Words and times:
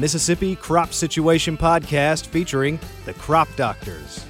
Mississippi 0.00 0.54
Crop 0.56 0.92
Situation 0.92 1.56
Podcast 1.56 2.26
featuring 2.26 2.78
the 3.04 3.14
Crop 3.14 3.48
Doctors. 3.56 4.24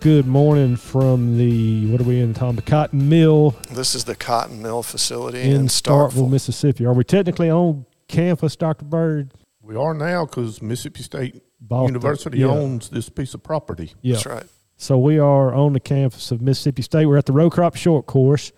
Good 0.00 0.26
morning 0.26 0.76
from 0.76 1.36
the, 1.38 1.86
what 1.90 2.00
are 2.00 2.04
we 2.04 2.20
in, 2.20 2.32
Tom? 2.34 2.56
The 2.56 2.62
cotton 2.62 3.08
mill 3.08 3.56
This 3.70 3.94
is 3.94 4.04
the 4.04 4.14
cotton 4.14 4.62
mill 4.62 4.82
facility 4.82 5.42
in 5.42 5.52
in, 5.52 5.66
Starkville, 5.66 6.10
Starkville. 6.12 6.30
Mississippi. 6.30 6.86
Are 6.86 6.92
we 6.94 7.04
technically 7.04 7.50
on 7.50 7.84
campus, 8.08 8.54
Dr. 8.56 8.84
Byrd? 8.84 9.34
We 9.62 9.76
are 9.76 9.94
now 9.94 10.24
because 10.24 10.62
Mississippi 10.62 11.02
State 11.02 11.42
Boston. 11.60 11.94
University 11.94 12.38
Yeah. 12.38 12.46
owns 12.46 12.88
this 12.90 13.08
piece 13.08 13.34
of 13.34 13.42
property. 13.42 13.92
Yeah. 14.02 14.14
That's 14.14 14.26
right. 14.26 14.46
So 14.76 14.98
we 14.98 15.18
are 15.18 15.52
on 15.52 15.72
the 15.72 15.80
campus 15.80 16.30
of 16.30 16.40
Mississippi 16.40 16.82
State. 16.82 17.06
We're 17.06 17.18
at 17.18 17.26
the 17.26 17.32
row 17.32 17.50
crop 17.50 17.74
short 17.74 18.06
course. 18.06 18.52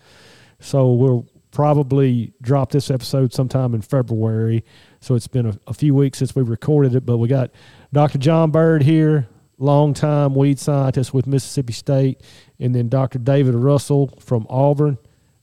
So 0.60 0.92
we'll 0.92 1.26
probably 1.50 2.34
drop 2.42 2.70
this 2.70 2.90
episode 2.90 3.32
sometime 3.32 3.74
in 3.74 3.80
February. 3.80 4.62
So 5.00 5.14
it's 5.14 5.28
been 5.28 5.46
a, 5.46 5.58
a 5.66 5.74
few 5.74 5.94
weeks 5.94 6.18
since 6.18 6.34
we 6.36 6.42
recorded 6.42 6.94
it, 6.94 7.06
but 7.06 7.16
we 7.18 7.28
got 7.28 7.50
Dr. 7.92 8.18
John 8.18 8.50
Byrd 8.50 8.82
here, 8.82 9.28
longtime 9.58 10.34
weed 10.34 10.58
scientist 10.58 11.14
with 11.14 11.26
Mississippi 11.26 11.72
State, 11.72 12.20
and 12.58 12.74
then 12.74 12.88
Dr. 12.88 13.18
David 13.18 13.54
Russell 13.54 14.12
from 14.20 14.46
Auburn. 14.50 14.98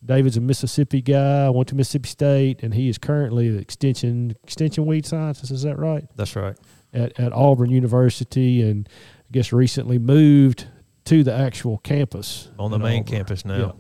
David's 0.06 0.38
a 0.38 0.42
Mississippi 0.42 1.02
guy, 1.02 1.50
went 1.50 1.68
to 1.70 1.76
Mississippi 1.76 2.08
State, 2.08 2.62
and 2.64 2.74
he 2.76 2.88
is 2.88 2.98
currently 2.98 3.50
the 3.50 3.58
extension 3.60 4.36
extension 4.44 4.86
weed 4.86 5.06
scientist. 5.06 5.52
Is 5.52 5.64
that 5.64 5.78
right? 5.80 6.06
That's 6.16 6.36
right. 6.36 6.56
at, 6.94 7.20
at 7.20 7.34
Auburn 7.34 7.72
University 7.72 8.62
and 8.62 8.88
I 9.20 9.32
guess 9.32 9.52
recently 9.52 9.98
moved 9.98 10.68
to 11.06 11.24
the 11.24 11.34
actual 11.34 11.80
campus. 11.80 12.50
On 12.60 12.70
the 12.70 12.78
main 12.80 13.02
Auburn. 13.02 13.12
campus 13.12 13.44
now. 13.44 13.58
Yeah. 13.58 13.72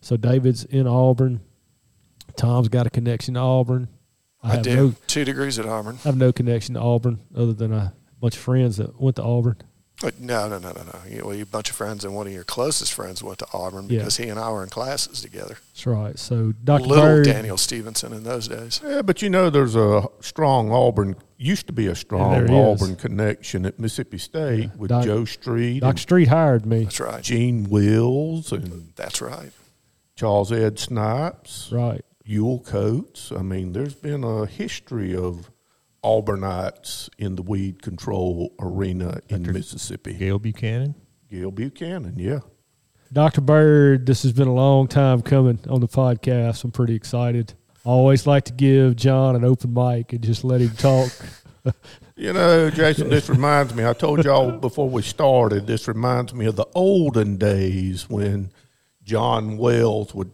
So 0.00 0.16
David's 0.16 0.64
in 0.64 0.86
Auburn. 0.86 1.40
Tom's 2.36 2.68
got 2.68 2.86
a 2.86 2.90
connection 2.90 3.34
to 3.34 3.40
Auburn. 3.40 3.88
I, 4.42 4.54
have 4.54 4.62
do. 4.62 4.74
no 4.76 4.94
Two 5.06 5.24
degrees 5.24 5.58
at 5.58 5.66
Auburn. 5.66 5.98
I 6.04 6.08
have 6.08 6.16
no 6.16 6.32
connection 6.32 6.74
to 6.74 6.80
Auburn 6.80 7.20
other 7.36 7.52
than 7.52 7.72
a 7.72 7.92
bunch 8.20 8.36
of 8.36 8.42
friends 8.42 8.78
that 8.78 9.00
went 9.00 9.16
to 9.16 9.22
Auburn. 9.22 9.56
No, 10.18 10.48
no, 10.48 10.58
no, 10.58 10.72
no, 10.72 10.82
no. 10.82 10.98
You, 11.06 11.22
well, 11.26 11.34
you 11.34 11.44
bunch 11.44 11.68
of 11.68 11.76
friends 11.76 12.06
and 12.06 12.14
one 12.14 12.26
of 12.26 12.32
your 12.32 12.42
closest 12.44 12.94
friends 12.94 13.22
went 13.22 13.38
to 13.40 13.46
Auburn 13.52 13.84
Yeah. 13.90 13.98
because 13.98 14.16
he 14.16 14.28
and 14.30 14.38
I 14.40 14.50
were 14.50 14.62
in 14.62 14.70
classes 14.70 15.20
together. 15.20 15.58
That's 15.74 15.86
right. 15.86 16.18
So 16.18 16.52
Dr. 16.64 16.84
Little 16.86 17.04
Byrd, 17.04 17.24
Daniel 17.26 17.58
Stephenson 17.58 18.14
in 18.14 18.22
those 18.24 18.48
days. 18.48 18.80
Yeah, 18.82 19.02
but 19.02 19.20
you 19.20 19.28
know, 19.28 19.50
there's 19.50 19.76
a 19.76 20.08
strong 20.20 20.72
Auburn, 20.72 21.16
used 21.36 21.66
to 21.66 21.74
be 21.74 21.86
a 21.86 21.94
strong 21.94 22.32
there 22.32 22.44
is. 22.46 22.50
Auburn 22.50 22.96
connection 22.96 23.66
at 23.66 23.78
Mississippi 23.78 24.16
State 24.16 24.60
Yeah. 24.60 24.68
with 24.78 24.88
Doc- 24.88 25.04
Joe 25.04 25.26
Street 25.26 25.80
Dr. 25.80 25.98
Street 26.00 26.28
hired 26.28 26.64
me. 26.64 26.84
That's 26.84 26.98
right. 27.00 27.22
Gene 27.22 27.64
Wills 27.68 28.52
and 28.52 28.94
That's 28.96 29.20
right. 29.20 29.50
Charles 30.16 30.50
Ed 30.50 30.78
Snipes, 30.78 31.70
Right. 31.70 32.02
Ewell 32.30 32.60
Coates. 32.60 33.32
I 33.32 33.42
mean, 33.42 33.72
there's 33.72 33.96
been 33.96 34.22
a 34.22 34.46
history 34.46 35.16
of 35.16 35.50
Auburnites 36.04 37.08
in 37.18 37.34
the 37.34 37.42
weed 37.42 37.82
control 37.82 38.54
arena 38.60 39.18
in 39.28 39.42
Mississippi. 39.42 40.14
Gale 40.14 40.38
Buchanan. 40.38 40.94
Gale 41.28 41.50
Buchanan, 41.50 42.14
yeah. 42.16 42.38
Dr. 43.12 43.40
Byrd, 43.40 44.06
this 44.06 44.22
has 44.22 44.32
been 44.32 44.46
a 44.46 44.54
long 44.54 44.86
time 44.86 45.22
coming 45.22 45.58
on 45.68 45.80
the 45.80 45.88
podcast. 45.88 46.62
I'm 46.62 46.70
pretty 46.70 46.94
excited. 46.94 47.54
I 47.84 47.88
always 47.88 48.28
like 48.28 48.44
to 48.44 48.52
give 48.52 48.94
John 48.94 49.34
an 49.34 49.44
open 49.44 49.74
mic 49.74 50.12
and 50.12 50.22
just 50.22 50.44
let 50.44 50.60
him 50.60 50.70
talk. 50.70 51.10
You 52.16 52.34
know, 52.34 52.68
Jason, 52.68 53.08
this 53.08 53.30
reminds 53.30 53.74
me, 53.74 53.86
I 53.86 53.94
told 53.94 54.22
y'all 54.26 54.52
before 54.52 54.90
we 54.90 55.00
started, 55.00 55.66
this 55.66 55.88
reminds 55.88 56.34
me 56.34 56.44
of 56.44 56.56
the 56.56 56.66
olden 56.74 57.38
days 57.38 58.10
when 58.10 58.50
John 59.02 59.56
Wells 59.56 60.14
would, 60.14 60.30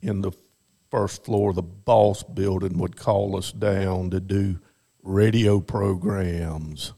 in 0.00 0.22
the 0.22 0.32
first 0.90 1.24
floor 1.24 1.50
of 1.50 1.56
the 1.56 1.62
Bost 1.62 2.34
building, 2.34 2.78
would 2.78 2.96
call 2.96 3.36
us 3.36 3.52
down 3.52 4.10
to 4.10 4.20
do 4.20 4.58
radio 5.02 5.60
programs. 5.60 6.92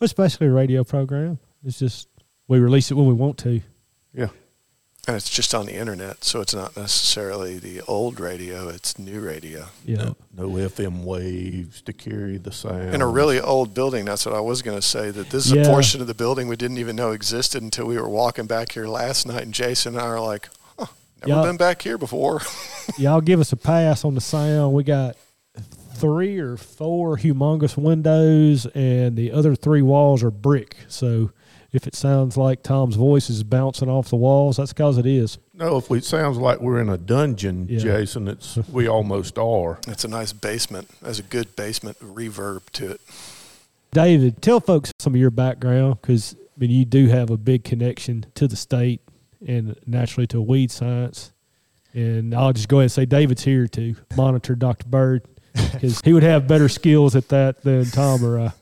especially 0.00 0.46
a 0.48 0.52
radio 0.52 0.84
program. 0.84 1.38
It's 1.64 1.78
just 1.78 2.08
we 2.48 2.58
release 2.58 2.90
it 2.90 2.94
when 2.94 3.06
we 3.06 3.14
want 3.14 3.38
to. 3.38 3.60
Yeah. 4.14 4.28
And 5.08 5.14
it's 5.16 5.30
just 5.30 5.54
on 5.54 5.66
the 5.66 5.74
internet, 5.74 6.24
so 6.24 6.40
it's 6.40 6.54
not 6.54 6.76
necessarily 6.76 7.58
the 7.60 7.80
old 7.82 8.18
radio, 8.18 8.68
it's 8.68 8.98
new 8.98 9.20
radio. 9.20 9.66
Yeah, 9.84 9.96
No, 9.98 10.16
no 10.36 10.48
FM 10.68 11.04
waves 11.04 11.80
to 11.82 11.92
carry 11.92 12.38
the 12.38 12.50
sound. 12.50 12.92
In 12.92 13.00
a 13.02 13.06
really 13.06 13.40
old 13.40 13.72
building, 13.72 14.04
that's 14.04 14.26
what 14.26 14.34
I 14.34 14.40
was 14.40 14.62
going 14.62 14.76
to 14.76 14.82
say. 14.86 15.12
That 15.12 15.30
this 15.30 15.46
is 15.46 15.52
Yeah. 15.52 15.62
a 15.62 15.66
portion 15.66 16.00
of 16.00 16.08
the 16.08 16.14
building 16.14 16.48
we 16.48 16.56
didn't 16.56 16.78
even 16.78 16.96
know 16.96 17.12
existed 17.12 17.62
until 17.62 17.86
we 17.86 17.96
were 17.96 18.08
walking 18.08 18.46
back 18.46 18.72
here 18.72 18.88
last 18.88 19.26
night, 19.26 19.42
and 19.44 19.54
Jason 19.54 19.94
and 19.94 20.02
I 20.02 20.08
are 20.08 20.20
like, 20.20 20.48
huh, 20.48 20.55
never 21.24 21.40
Yeah. 21.40 21.46
been 21.46 21.56
back 21.56 21.82
here 21.82 21.98
before. 21.98 22.40
y'all 22.98 23.20
give 23.20 23.40
us 23.40 23.52
a 23.52 23.56
pass 23.56 24.04
on 24.04 24.14
the 24.14 24.20
sound. 24.20 24.72
We 24.74 24.84
got 24.84 25.16
three 25.94 26.38
or 26.38 26.56
four 26.56 27.16
humongous 27.16 27.76
windows, 27.76 28.66
and 28.74 29.16
the 29.16 29.32
other 29.32 29.54
three 29.54 29.82
walls 29.82 30.22
are 30.22 30.30
brick. 30.30 30.76
So 30.88 31.30
if 31.72 31.86
it 31.86 31.94
sounds 31.94 32.36
like 32.36 32.62
Tom's 32.62 32.96
voice 32.96 33.28
is 33.30 33.42
bouncing 33.42 33.88
off 33.88 34.08
the 34.10 34.16
walls, 34.16 34.56
that's 34.58 34.72
because 34.72 34.98
it 34.98 35.06
is. 35.06 35.38
No, 35.54 35.78
if 35.78 35.90
it 35.90 36.04
sounds 36.04 36.36
like 36.38 36.60
we're 36.60 36.80
in 36.80 36.88
a 36.88 36.98
dungeon, 36.98 37.66
Yeah. 37.68 37.78
Jason, 37.78 38.28
it's 38.28 38.56
we 38.70 38.86
almost 38.88 39.38
are. 39.38 39.78
it's 39.88 40.04
a 40.04 40.08
nice 40.08 40.32
basement. 40.32 40.88
Has 41.04 41.18
a 41.18 41.22
good 41.22 41.56
basement 41.56 41.98
reverb 42.00 42.68
to 42.74 42.92
it. 42.92 43.00
David, 43.92 44.42
tell 44.42 44.60
folks 44.60 44.92
some 44.98 45.14
of 45.14 45.20
your 45.20 45.30
background 45.30 45.98
because 46.02 46.34
I 46.34 46.60
mean 46.60 46.70
you 46.70 46.84
do 46.84 47.06
have 47.08 47.30
a 47.30 47.36
big 47.38 47.64
connection 47.64 48.26
to 48.34 48.46
the 48.46 48.56
state 48.56 49.00
and 49.46 49.76
naturally 49.86 50.26
to 50.28 50.40
weed 50.40 50.70
science. 50.70 51.32
And 51.92 52.34
I'll 52.34 52.52
just 52.52 52.68
go 52.68 52.78
ahead 52.78 52.84
and 52.84 52.92
say 52.92 53.06
David's 53.06 53.44
here 53.44 53.66
to 53.68 53.96
monitor 54.16 54.54
Dr. 54.54 54.86
Byrd 54.86 55.26
because 55.72 56.00
he 56.02 56.12
would 56.12 56.22
have 56.22 56.46
better 56.46 56.68
skills 56.68 57.16
at 57.16 57.28
that 57.28 57.62
than 57.62 57.86
Tom 57.86 58.24
or 58.24 58.38
I. 58.38 58.52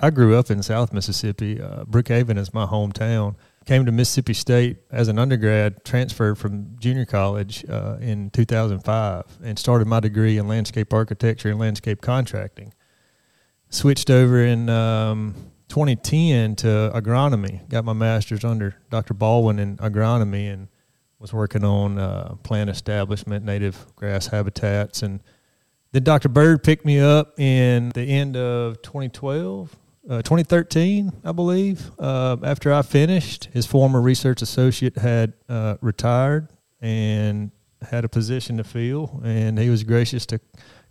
I 0.00 0.10
grew 0.10 0.36
up 0.36 0.50
in 0.50 0.62
South 0.62 0.92
Mississippi. 0.92 1.60
Uh, 1.60 1.84
Brookhaven 1.84 2.36
is 2.36 2.52
my 2.52 2.66
hometown. 2.66 3.36
Came 3.64 3.86
to 3.86 3.92
Mississippi 3.92 4.34
State 4.34 4.78
as 4.90 5.06
an 5.06 5.18
undergrad, 5.18 5.84
transferred 5.84 6.36
from 6.36 6.76
junior 6.80 7.04
college 7.04 7.64
uh, 7.70 7.96
in 8.00 8.30
2005, 8.30 9.24
and 9.44 9.56
started 9.56 9.86
my 9.86 10.00
degree 10.00 10.38
in 10.38 10.48
landscape 10.48 10.92
architecture 10.92 11.50
and 11.50 11.60
landscape 11.60 12.00
contracting. 12.00 12.74
Switched 13.70 14.10
over 14.10 14.44
in 14.44 14.68
um, 14.68 15.36
2010 15.68 16.56
to 16.56 16.90
agronomy. 16.94 17.68
Got 17.68 17.84
my 17.84 17.92
master's 17.92 18.44
under 18.44 18.76
Dr. 18.90 19.14
Baldwin 19.14 19.58
in 19.58 19.76
agronomy 19.78 20.52
and 20.52 20.68
was 21.18 21.32
working 21.32 21.64
on 21.64 21.98
uh, 21.98 22.34
plant 22.42 22.68
establishment, 22.68 23.44
native 23.44 23.86
grass 23.94 24.26
habitats, 24.26 25.02
and 25.02 25.22
then 25.92 26.02
Dr. 26.02 26.28
Byrd 26.28 26.64
picked 26.64 26.84
me 26.84 26.98
up 26.98 27.38
in 27.38 27.90
the 27.90 28.02
end 28.02 28.36
of 28.36 28.80
2012, 28.82 29.76
uh, 30.08 30.22
2013, 30.22 31.12
I 31.22 31.32
believe. 31.32 31.90
Uh, 31.98 32.38
after 32.42 32.72
I 32.72 32.82
finished, 32.82 33.50
his 33.52 33.66
former 33.66 34.00
research 34.00 34.40
associate 34.42 34.96
had 34.96 35.34
uh, 35.48 35.76
retired 35.80 36.48
and 36.80 37.50
had 37.82 38.04
a 38.04 38.08
position 38.08 38.56
to 38.56 38.64
fill, 38.64 39.20
and 39.22 39.58
he 39.58 39.68
was 39.68 39.84
gracious 39.84 40.24
to 40.26 40.40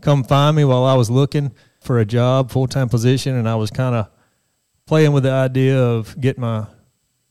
come 0.01 0.23
find 0.23 0.55
me 0.55 0.65
while 0.65 0.85
I 0.85 0.93
was 0.93 1.09
looking 1.09 1.51
for 1.81 1.99
a 1.99 2.05
job, 2.05 2.51
full 2.51 2.67
time 2.67 2.87
position, 2.87 3.35
and 3.35 3.49
I 3.49 3.55
was 3.55 3.71
kind 3.71 3.95
of 3.95 4.07
playing 4.91 5.13
with 5.13 5.23
the 5.23 5.31
idea 5.31 5.81
of 5.81 6.19
getting 6.19 6.41
my 6.41 6.67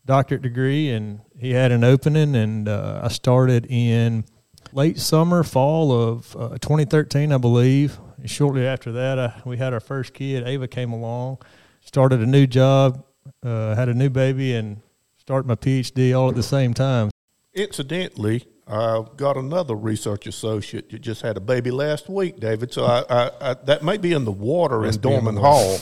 doctorate 0.07 0.41
degree, 0.41 0.89
and 0.89 1.19
he 1.39 1.51
had 1.51 1.71
an 1.71 1.83
opening, 1.83 2.33
and 2.33 2.67
uh, 2.67 3.01
I 3.03 3.07
started 3.09 3.67
in 3.69 4.25
late 4.73 4.97
summer, 4.97 5.43
fall 5.43 5.91
of 5.91 6.35
uh, 6.35 6.57
2013, 6.57 7.31
I 7.31 7.37
believe. 7.37 7.99
And 8.17 8.27
shortly 8.27 8.65
after 8.65 8.91
that, 8.93 9.19
uh, 9.19 9.31
we 9.45 9.57
had 9.57 9.73
our 9.73 9.79
first 9.79 10.15
kid. 10.15 10.47
Ava 10.47 10.67
came 10.67 10.91
along, 10.91 11.37
started 11.81 12.21
a 12.21 12.25
new 12.25 12.47
job, 12.47 13.05
uh, 13.43 13.75
had 13.75 13.89
a 13.89 13.93
new 13.93 14.09
baby, 14.09 14.55
and 14.55 14.81
started 15.19 15.47
my 15.47 15.53
PhD 15.53 16.17
all 16.17 16.29
at 16.29 16.35
the 16.35 16.41
same 16.41 16.73
time. 16.73 17.11
Incidentally, 17.53 18.43
I've 18.65 19.17
got 19.17 19.37
another 19.37 19.75
research 19.75 20.25
associate 20.25 20.89
that 20.89 21.01
just 21.03 21.21
had 21.21 21.37
a 21.37 21.41
baby 21.41 21.69
last 21.69 22.09
week, 22.09 22.39
David. 22.39 22.73
So 22.73 22.85
I, 22.85 23.03
I, 23.07 23.31
I 23.39 23.53
that 23.65 23.83
may 23.83 23.97
be 23.97 24.13
in 24.13 24.25
the 24.25 24.31
water 24.31 24.83
in 24.83 24.95
in 24.95 24.99
Dorman. 24.99 25.37
Hall. 25.37 25.77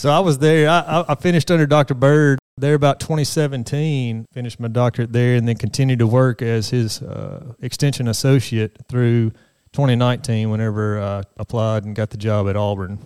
So 0.00 0.08
I 0.08 0.20
was 0.20 0.38
there. 0.38 0.66
I, 0.66 1.04
I- 1.06 1.14
finished 1.14 1.50
under 1.50 1.66
Dr. 1.66 1.92
Byrd 1.92 2.38
there 2.56 2.72
about 2.72 3.00
2017. 3.00 4.24
Finished 4.32 4.58
my 4.58 4.68
doctorate 4.68 5.12
there, 5.12 5.34
and 5.34 5.46
then 5.46 5.56
continued 5.56 5.98
to 5.98 6.06
work 6.06 6.40
as 6.40 6.70
his 6.70 7.02
uh, 7.02 7.52
extension 7.60 8.08
associate 8.08 8.78
through 8.88 9.32
2019. 9.74 10.48
Whenever 10.48 10.98
I 10.98 11.22
applied 11.36 11.84
and 11.84 11.94
got 11.94 12.08
the 12.08 12.16
job 12.16 12.48
at 12.48 12.56
Auburn. 12.56 12.98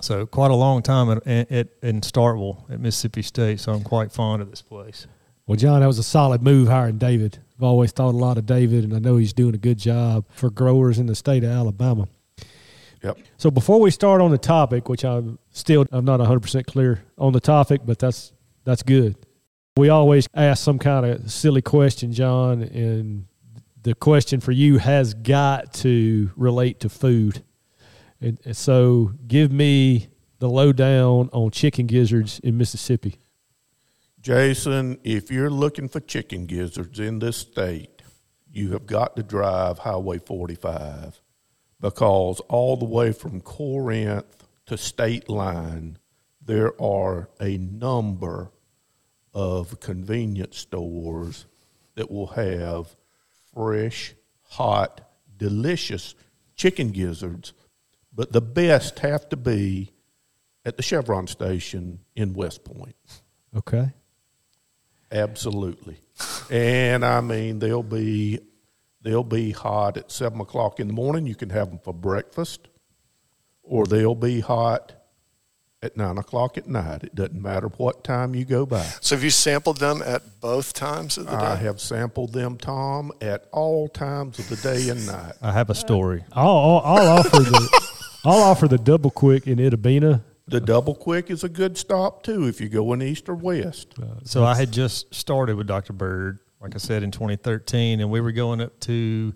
So 0.00 0.26
quite 0.26 0.50
a 0.50 0.56
long 0.56 0.82
time 0.82 1.10
at, 1.10 1.52
at, 1.52 1.68
in 1.80 2.00
Starkville 2.00 2.68
at 2.72 2.80
Mississippi 2.80 3.22
State. 3.22 3.60
So 3.60 3.72
I'm 3.72 3.84
quite 3.84 4.10
fond 4.10 4.42
of 4.42 4.50
this 4.50 4.62
place. 4.62 5.06
Well, 5.46 5.56
John, 5.56 5.78
that 5.78 5.86
was 5.86 6.00
a 6.00 6.02
solid 6.02 6.42
move 6.42 6.66
hiring 6.66 6.98
David. 6.98 7.38
I've 7.56 7.62
always 7.62 7.92
thought 7.92 8.14
a 8.14 8.18
lot 8.18 8.36
of 8.36 8.46
David, 8.46 8.82
and 8.82 8.94
I 8.94 8.98
know 8.98 9.16
he's 9.16 9.32
doing 9.32 9.54
a 9.54 9.58
good 9.58 9.78
job 9.78 10.24
for 10.30 10.50
growers 10.50 10.98
in 10.98 11.06
the 11.06 11.14
state 11.14 11.44
of 11.44 11.50
Alabama. 11.50 12.08
Yep. 13.04 13.18
So 13.36 13.50
before 13.50 13.80
we 13.80 13.90
start 13.90 14.22
on 14.22 14.30
the 14.30 14.38
topic, 14.38 14.88
which 14.88 15.04
I'm 15.04 15.38
still 15.50 15.84
I'm 15.92 16.06
not 16.06 16.20
100% 16.20 16.66
clear 16.66 17.04
on 17.18 17.32
the 17.34 17.40
topic, 17.40 17.82
but 17.84 17.98
that's 17.98 18.32
that's 18.64 18.82
good. 18.82 19.16
We 19.76 19.90
always 19.90 20.26
ask 20.34 20.64
some 20.64 20.78
kind 20.78 21.04
of 21.04 21.30
silly 21.30 21.60
question, 21.60 22.12
John, 22.12 22.62
and 22.62 23.26
the 23.82 23.94
question 23.94 24.40
for 24.40 24.52
you 24.52 24.78
has 24.78 25.12
got 25.12 25.74
to 25.74 26.30
relate 26.36 26.80
to 26.80 26.88
food. 26.88 27.44
And, 28.20 28.40
and 28.44 28.56
so, 28.56 29.12
give 29.26 29.52
me 29.52 30.08
the 30.38 30.48
lowdown 30.48 31.28
on 31.32 31.50
chicken 31.50 31.86
gizzards 31.86 32.38
in 32.38 32.56
Mississippi. 32.56 33.16
Jason, 34.20 34.98
if 35.04 35.30
you're 35.30 35.50
looking 35.50 35.88
for 35.88 36.00
chicken 36.00 36.46
gizzards 36.46 37.00
in 37.00 37.18
this 37.18 37.36
state, 37.36 38.00
you 38.50 38.72
have 38.72 38.86
got 38.86 39.16
to 39.16 39.22
drive 39.22 39.80
Highway 39.80 40.18
45 40.18 41.20
because 41.84 42.40
all 42.48 42.78
the 42.78 42.86
way 42.86 43.12
from 43.12 43.42
Corinth 43.42 44.48
to 44.64 44.78
State 44.78 45.28
Line, 45.28 45.98
there 46.40 46.72
are 46.80 47.28
a 47.38 47.58
number 47.58 48.50
of 49.34 49.80
convenience 49.80 50.56
stores 50.56 51.44
that 51.94 52.10
will 52.10 52.28
have 52.28 52.96
fresh, 53.52 54.14
hot, 54.44 55.02
delicious 55.36 56.14
chicken 56.56 56.90
gizzards, 56.90 57.52
but 58.14 58.32
the 58.32 58.40
best 58.40 59.00
have 59.00 59.28
to 59.28 59.36
be 59.36 59.92
at 60.64 60.78
the 60.78 60.82
Chevron 60.82 61.26
station 61.26 61.98
in 62.16 62.32
West 62.32 62.64
Point. 62.64 62.96
Okay. 63.54 63.92
Absolutely. 65.12 65.98
and 66.50 67.04
I 67.04 67.20
mean, 67.20 67.58
they'll 67.58 67.82
be 67.82 68.40
they'll 69.04 69.22
be 69.22 69.52
hot 69.52 69.96
at 69.96 70.10
seven 70.10 70.40
o'clock 70.40 70.80
in 70.80 70.88
the 70.88 70.92
morning. 70.92 71.26
You 71.26 71.36
can 71.36 71.50
have 71.50 71.70
them 71.70 71.78
for 71.78 71.94
breakfast, 71.94 72.66
or 73.62 73.86
they'll 73.86 74.16
be 74.16 74.40
hot 74.40 74.94
at 75.82 75.96
nine 75.96 76.18
o'clock 76.18 76.56
at 76.58 76.66
night. 76.66 77.04
It 77.04 77.14
doesn't 77.14 77.40
matter 77.40 77.68
what 77.76 78.02
time 78.02 78.34
you 78.34 78.44
go 78.44 78.66
by. 78.66 78.82
So 79.00 79.14
have 79.14 79.22
you 79.22 79.30
sampled 79.30 79.76
them 79.76 80.02
at 80.04 80.40
both 80.40 80.72
times 80.72 81.18
of 81.18 81.26
the 81.26 81.36
day? 81.36 81.44
I 81.44 81.56
have 81.56 81.80
sampled 81.80 82.32
them, 82.32 82.56
Tom, 82.56 83.12
at 83.20 83.46
all 83.52 83.88
times 83.88 84.38
of 84.38 84.48
the 84.48 84.56
day 84.56 84.88
and 84.88 85.06
night. 85.06 85.34
I 85.42 85.52
have 85.52 85.70
a 85.70 85.74
story. 85.74 86.24
I'll, 86.32 86.48
I'll, 86.48 86.80
I'll 86.84 87.18
offer 87.18 87.38
the 87.40 87.84
I'll 88.24 88.42
offer 88.42 88.66
the 88.66 88.78
double 88.78 89.10
quick 89.10 89.46
in 89.46 89.58
Itta 89.58 89.80
Bena. 89.80 90.24
The 90.46 90.60
double 90.60 90.94
quick 90.94 91.30
is 91.30 91.44
a 91.44 91.48
good 91.48 91.76
stop 91.76 92.22
too 92.22 92.46
if 92.46 92.60
you 92.60 92.68
go 92.70 92.92
in 92.94 93.02
east 93.02 93.28
or 93.28 93.34
west. 93.34 93.94
Uh, 94.00 94.06
so 94.24 94.44
I 94.44 94.54
had 94.54 94.72
just 94.72 95.14
started 95.14 95.56
with 95.56 95.66
Dr. 95.66 95.92
Byrd, 95.92 96.38
like 96.64 96.74
I 96.74 96.78
said, 96.78 97.02
in 97.02 97.10
2013, 97.10 98.00
and 98.00 98.10
we 98.10 98.22
were 98.22 98.32
going 98.32 98.62
up 98.62 98.80
to 98.80 99.34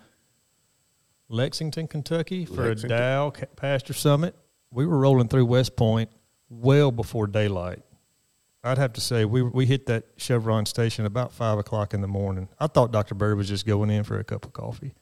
Lexington, 1.28 1.86
Kentucky 1.86 2.46
for 2.46 2.68
Lexington. 2.68 2.96
a 2.96 3.00
Dow 3.00 3.30
ca- 3.30 3.46
Pasture 3.54 3.92
Summit. 3.92 4.34
We 4.70 4.86
were 4.86 4.96
rolling 4.96 5.28
through 5.28 5.44
West 5.44 5.76
Point 5.76 6.08
well 6.48 6.90
before 6.90 7.26
daylight. 7.26 7.80
I'd 8.64 8.78
have 8.78 8.94
to 8.94 9.02
say 9.02 9.26
we 9.26 9.42
we 9.42 9.66
hit 9.66 9.84
that 9.86 10.04
Chevron 10.16 10.64
station 10.64 11.04
about 11.04 11.32
five 11.32 11.58
o'clock 11.58 11.92
in 11.92 12.00
the 12.00 12.08
morning. 12.08 12.48
I 12.58 12.66
thought 12.66 12.92
Dr. 12.92 13.14
Byrd 13.14 13.36
was 13.36 13.46
just 13.48 13.66
going 13.66 13.90
in 13.90 14.04
for 14.04 14.18
a 14.18 14.24
cup 14.24 14.46
of 14.46 14.54
coffee. 14.54 14.94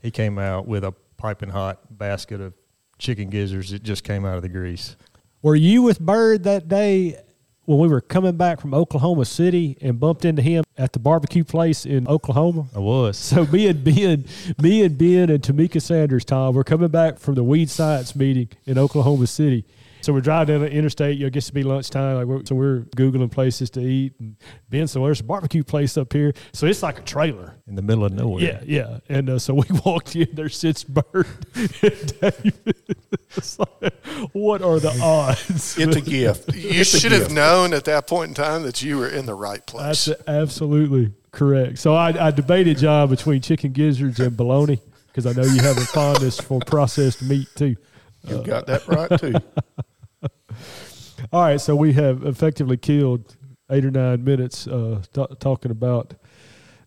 He 0.00 0.10
came 0.10 0.38
out 0.38 0.66
with 0.66 0.84
a 0.84 0.94
piping 1.18 1.50
hot 1.50 1.98
basket 1.98 2.40
of 2.40 2.54
chicken 2.98 3.28
gizzards 3.28 3.72
that 3.72 3.82
just 3.82 4.04
came 4.04 4.24
out 4.24 4.36
of 4.36 4.42
the 4.42 4.48
grease. 4.48 4.96
Were 5.42 5.54
you 5.54 5.82
with 5.82 6.00
Byrd 6.00 6.44
that 6.44 6.68
day 6.68 7.20
when 7.64 7.78
we 7.78 7.88
were 7.88 8.00
coming 8.00 8.36
back 8.36 8.60
from 8.60 8.74
Oklahoma 8.74 9.24
City 9.24 9.76
and 9.80 10.00
bumped 10.00 10.24
into 10.24 10.42
him 10.42 10.64
at 10.76 10.92
the 10.92 10.98
barbecue 10.98 11.44
place 11.44 11.86
in 11.86 12.08
Oklahoma? 12.08 12.66
I 12.74 12.80
was. 12.80 13.16
So 13.16 13.46
me 13.46 13.66
and 13.68 13.82
Ben, 13.84 14.24
me 14.60 14.82
and 14.82 14.98
Ben 14.98 15.30
and 15.30 15.42
Tamika 15.42 15.80
Sanders, 15.80 16.24
Tom, 16.24 16.54
we're 16.54 16.64
coming 16.64 16.88
back 16.88 17.18
from 17.18 17.34
the 17.34 17.44
weed 17.44 17.70
science 17.70 18.16
meeting 18.16 18.48
in 18.66 18.78
Oklahoma 18.78 19.26
City. 19.26 19.64
So 20.02 20.12
we're 20.12 20.20
driving 20.20 20.54
down 20.54 20.64
the 20.64 20.70
interstate. 20.70 21.16
You 21.16 21.24
know, 21.24 21.26
it 21.28 21.32
gets 21.32 21.46
to 21.46 21.52
be 21.54 21.62
lunchtime. 21.62 22.16
Like 22.16 22.26
we're, 22.26 22.44
so 22.44 22.54
we're 22.54 22.80
googling 22.96 23.30
places 23.30 23.70
to 23.70 23.80
eat. 23.80 24.14
And 24.18 24.36
Ben 24.68 24.86
said, 24.86 25.00
well, 25.00 25.06
"There's 25.06 25.20
a 25.20 25.24
barbecue 25.24 25.62
place 25.62 25.96
up 25.96 26.12
here." 26.12 26.32
So 26.52 26.66
it's 26.66 26.82
like 26.82 26.98
a 26.98 27.02
trailer. 27.02 27.54
In 27.66 27.76
the 27.76 27.82
middle 27.82 28.04
of 28.04 28.12
nowhere. 28.12 28.42
Yeah, 28.42 28.60
yeah. 28.66 28.98
And 29.08 29.30
uh, 29.30 29.38
so 29.38 29.54
we 29.54 29.64
walked 29.84 30.14
in. 30.16 30.28
There 30.32 30.48
sits 30.48 30.84
Byrd 30.84 31.26
and 31.54 32.20
David. 32.20 32.76
It's 33.36 33.58
like, 33.58 33.94
what 34.32 34.62
are 34.62 34.78
the 34.78 34.98
odds? 35.02 35.78
It's 35.82 35.96
a 35.96 36.00
gift. 36.00 36.54
You 36.54 36.80
It's 36.80 36.92
a 36.94 37.00
should 37.00 37.12
have 37.12 37.32
known 37.32 37.72
at 37.72 37.84
that 37.84 38.06
point 38.06 38.28
in 38.30 38.34
time 38.34 38.62
that 38.64 38.82
you 38.82 38.98
were 38.98 39.08
in 39.08 39.26
the 39.26 39.34
right 39.34 39.64
place. 39.64 40.04
That's 40.06 40.28
absolutely 40.28 41.12
correct. 41.30 41.78
So 41.78 41.94
I, 41.94 42.26
I 42.28 42.30
debated 42.30 42.78
John 42.78 43.08
between 43.08 43.40
chicken 43.40 43.72
gizzards 43.72 44.20
and 44.20 44.36
bologna 44.36 44.80
because 45.06 45.26
I 45.26 45.32
know 45.32 45.46
you 45.46 45.62
have 45.62 45.76
a 45.76 45.80
fondness 45.86 46.40
for 46.40 46.60
processed 46.60 47.22
meat 47.22 47.48
too. 47.54 47.76
You 48.28 48.42
got 48.42 48.66
that 48.66 48.86
right 48.86 49.18
too. 49.18 49.34
All 51.30 51.42
right, 51.42 51.60
so 51.60 51.76
we 51.76 51.92
have 51.92 52.24
effectively 52.24 52.76
killed 52.76 53.36
eight 53.70 53.84
or 53.84 53.90
nine 53.90 54.24
minutes 54.24 54.66
uh, 54.66 55.02
t- 55.12 55.26
talking 55.38 55.70
about 55.70 56.14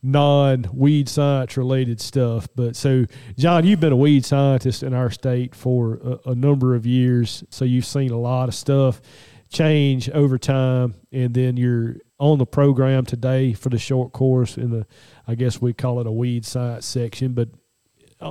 non-weed 0.03 1.07
science 1.07 1.55
related 1.55 2.01
stuff. 2.01 2.47
But 2.55 2.75
so, 2.75 3.05
John, 3.37 3.65
you've 3.65 3.79
been 3.79 3.93
a 3.93 3.97
weed 3.97 4.25
scientist 4.25 4.83
in 4.83 4.93
our 4.93 5.09
state 5.09 5.55
for 5.55 6.19
a, 6.25 6.31
a 6.31 6.35
number 6.35 6.75
of 6.75 6.85
years, 6.85 7.43
so 7.49 7.63
you've 7.63 7.85
seen 7.85 8.11
a 8.11 8.19
lot 8.19 8.49
of 8.49 8.55
stuff 8.55 9.01
change 9.49 10.09
over 10.09 10.37
time, 10.37 10.95
and 11.11 11.33
then 11.33 11.55
you're 11.55 11.95
on 12.19 12.37
the 12.37 12.45
program 12.45 13.05
today 13.05 13.53
for 13.53 13.69
the 13.69 13.77
short 13.77 14.11
course 14.11 14.57
in 14.57 14.69
the, 14.69 14.85
I 15.27 15.35
guess 15.35 15.61
we 15.61 15.73
call 15.73 16.01
it 16.01 16.07
a 16.07 16.11
weed 16.11 16.45
science 16.45 16.85
section, 16.85 17.33
but 17.33 17.49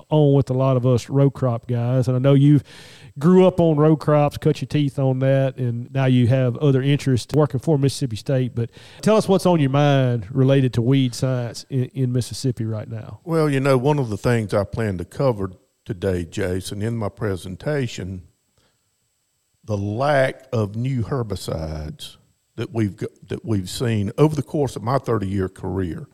on 0.09 0.35
with 0.35 0.51
a 0.51 0.55
lot 0.55 0.77
of 0.77 0.87
us 0.87 1.09
row 1.09 1.31
crop 1.31 1.67
guys. 1.67 2.09
And 2.09 2.17
I 2.17 2.21
know 2.21 2.35
you 2.35 2.61
grew 3.19 3.47
up 3.47 3.61
on 3.61 3.77
row 3.77 3.97
crops, 3.97 4.37
cut 4.37 4.61
your 4.61 4.67
teeth 4.67 4.99
on 4.99 5.21
that, 5.21 5.57
and 5.57 5.93
now 5.93 6.07
you 6.07 6.27
have 6.27 6.57
other 6.59 6.83
interests 6.83 7.35
working 7.35 7.61
for 7.61 7.79
Mississippi 7.79 8.17
State. 8.17 8.55
But 8.55 8.71
tell 9.03 9.17
us 9.17 9.29
what's 9.29 9.47
on 9.47 9.61
your 9.61 9.71
mind 9.71 10.27
related 10.35 10.75
to 10.75 10.83
weed 10.83 11.15
science 11.15 11.65
in, 11.71 11.85
in 11.87 12.13
Mississippi 12.13 12.65
right 12.65 12.89
now. 12.89 13.21
Well, 13.25 13.49
you 13.49 13.61
know, 13.61 13.79
one 13.79 13.99
of 13.99 14.11
the 14.11 14.17
things 14.17 14.53
I 14.53 14.65
plan 14.65 14.99
to 14.99 15.05
cover 15.05 15.53
today, 15.85 16.25
Jason, 16.25 16.83
in 16.83 16.97
my 16.97 17.09
presentation, 17.09 18.23
the 19.65 19.77
lack 19.77 20.47
of 20.53 20.77
new 20.77 21.03
herbicides 21.05 22.17
that 22.57 22.73
we've 22.73 22.97
that 23.29 23.45
we've 23.45 23.69
seen 23.69 24.13
over 24.19 24.35
the 24.35 24.43
course 24.43 24.77
of 24.77 24.83
my 24.83 24.99
30 24.99 25.27
year 25.27 25.49
career. 25.49 26.07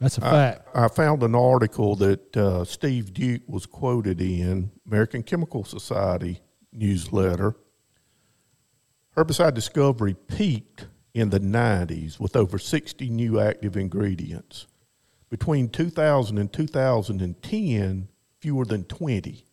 That's 0.00 0.18
a 0.18 0.20
fact. 0.20 0.68
I 0.74 0.88
found 0.88 1.22
an 1.22 1.34
article 1.34 1.96
that 1.96 2.36
uh, 2.36 2.64
Steve 2.64 3.14
Duke 3.14 3.42
was 3.46 3.64
quoted 3.64 4.20
in 4.20 4.70
American 4.86 5.22
Chemical 5.22 5.64
Society 5.64 6.40
newsletter. 6.72 7.56
Herbicide 9.16 9.54
discovery 9.54 10.14
peaked 10.14 10.88
in 11.14 11.30
the 11.30 11.40
90s 11.40 12.20
with 12.20 12.36
over 12.36 12.58
60 12.58 13.08
new 13.08 13.40
active 13.40 13.76
ingredients. 13.76 14.66
Between 15.30 15.70
2000 15.70 16.36
and 16.36 16.52
2010, 16.52 18.08
fewer 18.38 18.64
than 18.66 18.84
20. 18.84 19.44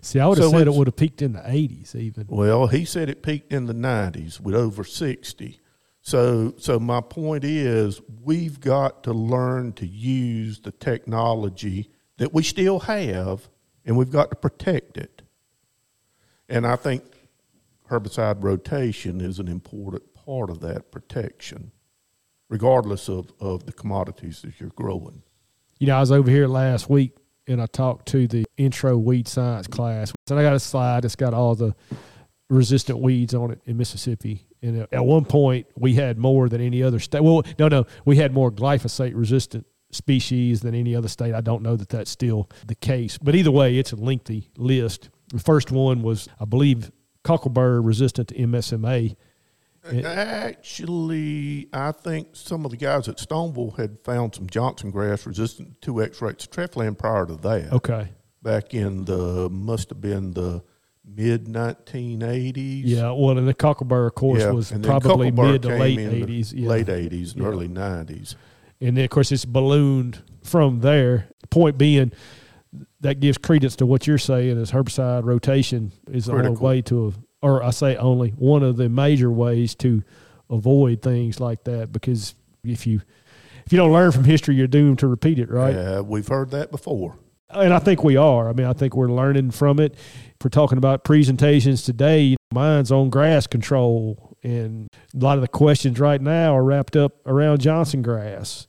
See, 0.00 0.20
I 0.20 0.28
would 0.28 0.38
have 0.38 0.44
So 0.44 0.50
said 0.52 0.68
it 0.68 0.74
would 0.74 0.86
have 0.86 0.96
peaked 0.96 1.22
in 1.22 1.32
the 1.32 1.40
80s 1.40 1.96
even. 1.96 2.26
Well, 2.28 2.68
he 2.68 2.84
said 2.84 3.10
it 3.10 3.22
peaked 3.22 3.52
in 3.52 3.66
the 3.66 3.74
90s 3.74 4.40
with 4.40 4.54
over 4.54 4.84
60. 4.84 5.60
So, 6.08 6.54
so 6.56 6.80
my 6.80 7.02
point 7.02 7.44
is, 7.44 8.00
we've 8.24 8.60
got 8.60 9.02
to 9.02 9.12
learn 9.12 9.74
to 9.74 9.86
use 9.86 10.58
the 10.58 10.72
technology 10.72 11.90
that 12.16 12.32
we 12.32 12.42
still 12.42 12.78
have, 12.80 13.46
and 13.84 13.94
we've 13.94 14.10
got 14.10 14.30
to 14.30 14.36
protect 14.36 14.96
it. 14.96 15.20
And 16.48 16.66
I 16.66 16.76
think 16.76 17.04
herbicide 17.90 18.42
rotation 18.42 19.20
is 19.20 19.38
an 19.38 19.48
important 19.48 20.14
part 20.14 20.48
of 20.48 20.60
that 20.60 20.90
protection, 20.90 21.72
regardless 22.48 23.10
of, 23.10 23.30
of 23.38 23.66
the 23.66 23.72
commodities 23.72 24.40
that 24.40 24.58
you're 24.58 24.70
growing. 24.70 25.20
You 25.78 25.88
know, 25.88 25.98
I 25.98 26.00
was 26.00 26.10
over 26.10 26.30
here 26.30 26.46
last 26.46 26.88
week 26.88 27.18
and 27.46 27.60
I 27.60 27.66
talked 27.66 28.08
to 28.08 28.26
the 28.26 28.46
intro 28.56 28.96
weed 28.96 29.28
science 29.28 29.66
class. 29.66 30.14
And 30.30 30.38
I 30.38 30.42
got 30.42 30.54
a 30.54 30.58
slide 30.58 31.04
that's 31.04 31.16
got 31.16 31.34
all 31.34 31.54
the 31.54 31.76
resistant 32.48 32.98
weeds 33.00 33.34
on 33.34 33.50
it 33.50 33.60
in 33.66 33.76
Mississippi. 33.76 34.47
And 34.62 34.82
uh, 34.82 34.86
at 34.92 35.04
one 35.04 35.24
point, 35.24 35.66
we 35.76 35.94
had 35.94 36.18
more 36.18 36.48
than 36.48 36.60
any 36.60 36.82
other 36.82 36.98
state. 36.98 37.22
Well, 37.22 37.42
no, 37.58 37.68
no, 37.68 37.86
we 38.04 38.16
had 38.16 38.32
more 38.32 38.50
glyphosate 38.50 39.12
resistant 39.14 39.66
species 39.90 40.60
than 40.60 40.74
any 40.74 40.94
other 40.94 41.08
state. 41.08 41.34
I 41.34 41.40
don't 41.40 41.62
know 41.62 41.76
that 41.76 41.88
that's 41.88 42.10
still 42.10 42.48
the 42.66 42.74
case. 42.74 43.16
But 43.18 43.34
either 43.34 43.50
way, 43.50 43.78
it's 43.78 43.92
a 43.92 43.96
lengthy 43.96 44.50
list. 44.56 45.10
The 45.32 45.38
first 45.38 45.70
one 45.70 46.02
was, 46.02 46.28
I 46.40 46.44
believe, 46.44 46.90
cockleburr 47.24 47.80
resistant 47.80 48.28
to 48.28 48.34
MSMA. 48.34 49.16
It- 49.90 50.04
Actually, 50.72 51.68
I 51.72 51.92
think 51.92 52.28
some 52.34 52.64
of 52.64 52.70
the 52.70 52.76
guys 52.76 53.08
at 53.08 53.16
Stoneville 53.18 53.76
had 53.78 53.98
found 54.04 54.34
some 54.34 54.46
Johnson 54.48 54.90
grass 54.90 55.24
resistant 55.26 55.80
to 55.82 55.92
2x 55.94 56.20
rates 56.20 56.44
of 56.44 56.50
treflan 56.50 56.98
prior 56.98 57.26
to 57.26 57.36
that. 57.36 57.72
Okay. 57.72 58.08
Back 58.42 58.74
in 58.74 59.04
the, 59.04 59.48
must 59.50 59.88
have 59.90 60.00
been 60.00 60.32
the 60.32 60.62
mid 61.16 61.46
1980s. 61.46 62.82
Yeah, 62.84 63.10
well, 63.12 63.36
and 63.38 63.46
the 63.48 63.54
cockleburr, 63.54 64.06
of 64.06 64.14
course, 64.14 64.42
Yeah, 64.42 64.50
was 64.50 64.72
probably 64.82 65.30
mid 65.30 65.62
to 65.62 65.68
late 65.68 65.98
in 65.98 66.10
the 66.10 66.26
80s. 66.26 66.52
Yeah. 66.54 66.68
Late 66.68 66.88
80s 66.88 67.32
and 67.34 67.42
Yeah. 67.42 67.48
early 67.48 67.68
90s. 67.68 68.36
And 68.80 68.96
then, 68.96 69.04
of 69.04 69.10
course, 69.10 69.32
it's 69.32 69.44
ballooned 69.44 70.18
from 70.42 70.80
there. 70.80 71.28
Point 71.50 71.78
being, 71.78 72.12
that 73.00 73.20
gives 73.20 73.38
credence 73.38 73.76
to 73.76 73.86
what 73.86 74.06
you're 74.06 74.18
saying 74.18 74.56
is 74.58 74.70
herbicide 74.70 75.24
rotation 75.24 75.92
is 76.10 76.26
the 76.26 76.32
only 76.32 76.50
way 76.50 76.82
to, 76.82 77.14
or 77.42 77.62
I 77.62 77.70
say 77.70 77.96
only, 77.96 78.30
one 78.30 78.62
of 78.62 78.76
the 78.76 78.88
major 78.88 79.30
ways 79.30 79.74
to 79.76 80.02
avoid 80.50 81.02
things 81.02 81.40
like 81.40 81.64
that 81.64 81.92
because 81.92 82.34
if 82.64 82.86
you 82.86 83.00
if 83.66 83.72
you 83.72 83.76
don't 83.76 83.92
learn 83.92 84.10
from 84.12 84.24
history, 84.24 84.54
you're 84.54 84.66
doomed 84.66 84.98
to 85.00 85.06
repeat 85.06 85.38
it, 85.38 85.50
right? 85.50 85.76
Uh, 85.76 86.02
we've 86.02 86.26
heard 86.28 86.50
that 86.52 86.70
before. 86.70 87.16
And 87.50 87.72
I 87.72 87.78
think 87.78 88.04
we 88.04 88.16
are. 88.16 88.48
I 88.48 88.52
mean, 88.52 88.66
I 88.66 88.74
think 88.74 88.94
we're 88.94 89.10
learning 89.10 89.52
from 89.52 89.80
it. 89.80 89.94
If 89.94 90.44
we're 90.44 90.50
talking 90.50 90.76
about 90.76 91.02
presentations 91.02 91.82
today, 91.82 92.36
mine's 92.52 92.92
on 92.92 93.08
grass 93.08 93.46
control. 93.46 94.36
And 94.42 94.88
a 95.14 95.18
lot 95.18 95.38
of 95.38 95.42
the 95.42 95.48
questions 95.48 95.98
right 95.98 96.20
now 96.20 96.56
are 96.56 96.62
wrapped 96.62 96.94
up 96.94 97.26
around 97.26 97.60
Johnson 97.60 98.02
grass. 98.02 98.66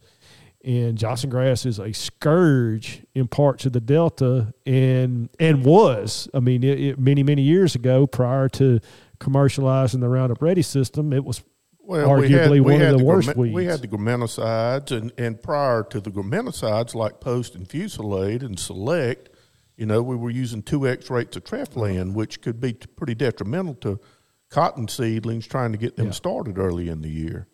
And 0.64 0.98
Johnson 0.98 1.30
grass 1.30 1.66
is 1.66 1.80
a 1.80 1.94
scourge 1.94 3.04
in 3.14 3.28
parts 3.28 3.66
of 3.66 3.74
the 3.74 3.80
Delta 3.80 4.54
and 4.66 5.30
and 5.40 5.64
was. 5.64 6.30
I 6.34 6.40
mean, 6.40 6.64
it, 6.64 6.80
it, 6.80 7.00
many, 7.00 7.24
many 7.24 7.42
years 7.42 7.76
ago, 7.76 8.08
prior 8.08 8.50
to 8.50 8.80
commercializing 9.20 10.02
the 10.02 10.10
Roundup 10.10 10.42
Ready 10.42 10.62
system, 10.62 11.14
it 11.14 11.24
was 11.24 11.44
well, 11.90 12.08
arguably 12.08 12.62
we 12.64 12.74
had, 12.74 12.80
one 12.80 12.82
of 12.82 12.92
the, 12.92 12.98
the 12.98 13.04
worst 13.04 13.36
weeds. 13.36 13.54
We 13.56 13.66
had 13.66 13.82
the 13.82 13.88
graminicides, 13.88 14.92
and, 14.92 15.12
and 15.18 15.42
prior 15.42 15.84
to 15.84 16.00
the 16.00 16.12
graminicides, 16.12 16.94
like 16.94 17.20
Poast 17.20 17.56
and 17.56 17.68
Fusilade 17.68 18.44
and 18.44 18.60
Select, 18.60 19.30
you 19.76 19.86
know, 19.86 20.02
we 20.02 20.16
were 20.16 20.30
using 20.30 20.62
2x 20.62 21.10
rates 21.10 21.36
of 21.38 21.44
treflan, 21.46 22.14
which 22.14 22.42
could 22.42 22.60
be 22.60 22.74
t- 22.74 22.88
pretty 22.96 23.16
detrimental 23.16 23.76
to 23.76 24.00
cotton 24.50 24.88
seedlings 24.88 25.48
trying 25.48 25.72
to 25.72 25.78
get 25.78 25.96
them 25.96 26.08
Yeah. 26.08 26.12
started 26.12 26.58
early 26.58 26.90
in 26.90 27.02
the 27.02 27.10
year. 27.10 27.48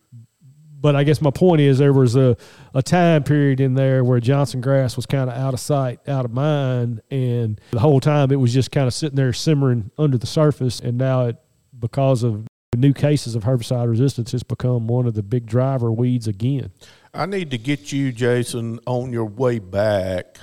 but 0.82 0.96
I 0.96 1.04
guess 1.04 1.20
my 1.22 1.32
point 1.32 1.62
is 1.62 1.78
there 1.80 1.94
was 1.94 2.16
a, 2.16 2.38
a 2.76 2.84
time 2.84 3.24
period 3.24 3.60
in 3.60 3.74
there 3.74 4.04
where 4.04 4.20
Johnson 4.20 4.62
grass 4.62 4.96
was 4.96 5.06
kind 5.08 5.30
of 5.30 5.36
out 5.36 5.54
of 5.56 5.60
sight, 5.60 6.00
out 6.08 6.26
of 6.26 6.32
mind, 6.32 7.02
and 7.10 7.60
the 7.72 7.80
whole 7.80 8.00
time 8.00 8.32
it 8.32 8.36
was 8.36 8.54
just 8.54 8.72
kind 8.72 8.86
of 8.86 8.94
sitting 8.94 9.16
there 9.16 9.34
simmering 9.34 9.90
under 9.98 10.18
the 10.18 10.28
surface. 10.28 10.80
And 10.80 10.98
now 10.98 11.28
it, 11.28 11.38
because 11.80 12.22
of 12.24 12.46
new 12.76 12.94
cases 12.94 13.36
of 13.36 13.44
herbicide 13.44 13.90
resistance, 13.90 14.34
it's 14.34 14.44
become 14.44 14.88
one 14.88 15.06
of 15.06 15.14
the 15.14 15.24
big 15.24 15.46
driver 15.46 15.92
weeds 15.92 16.28
again. 16.28 16.72
I 17.14 17.26
need 17.26 17.52
to 17.52 17.58
get 17.58 17.92
you, 17.92 18.12
Jason, 18.12 18.80
on 18.86 19.14
your 19.14 19.26
way 19.26 19.60
back. 19.60 20.38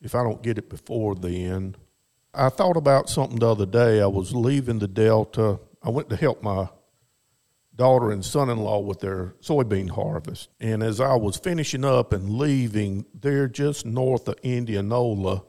If 0.00 0.14
I 0.14 0.22
don't 0.22 0.42
get 0.42 0.58
it 0.58 0.68
before 0.68 1.14
then, 1.14 1.76
I 2.34 2.50
thought 2.50 2.76
about 2.76 3.08
something 3.08 3.38
the 3.38 3.50
other 3.50 3.66
day. 3.66 4.00
I 4.00 4.06
was 4.06 4.34
leaving 4.34 4.78
the 4.78 4.88
Delta. 4.88 5.58
I 5.82 5.90
went 5.90 6.10
to 6.10 6.16
help 6.16 6.42
my 6.42 6.68
daughter 7.74 8.10
and 8.10 8.24
son-in-law 8.24 8.80
with 8.80 9.00
their 9.00 9.34
soybean 9.40 9.88
harvest, 9.90 10.48
and 10.60 10.82
as 10.82 11.00
I 11.00 11.14
was 11.14 11.36
finishing 11.36 11.84
up 11.84 12.12
and 12.12 12.30
leaving, 12.30 13.06
there 13.14 13.46
just 13.48 13.86
north 13.86 14.26
of 14.26 14.34
Indianola, 14.42 15.44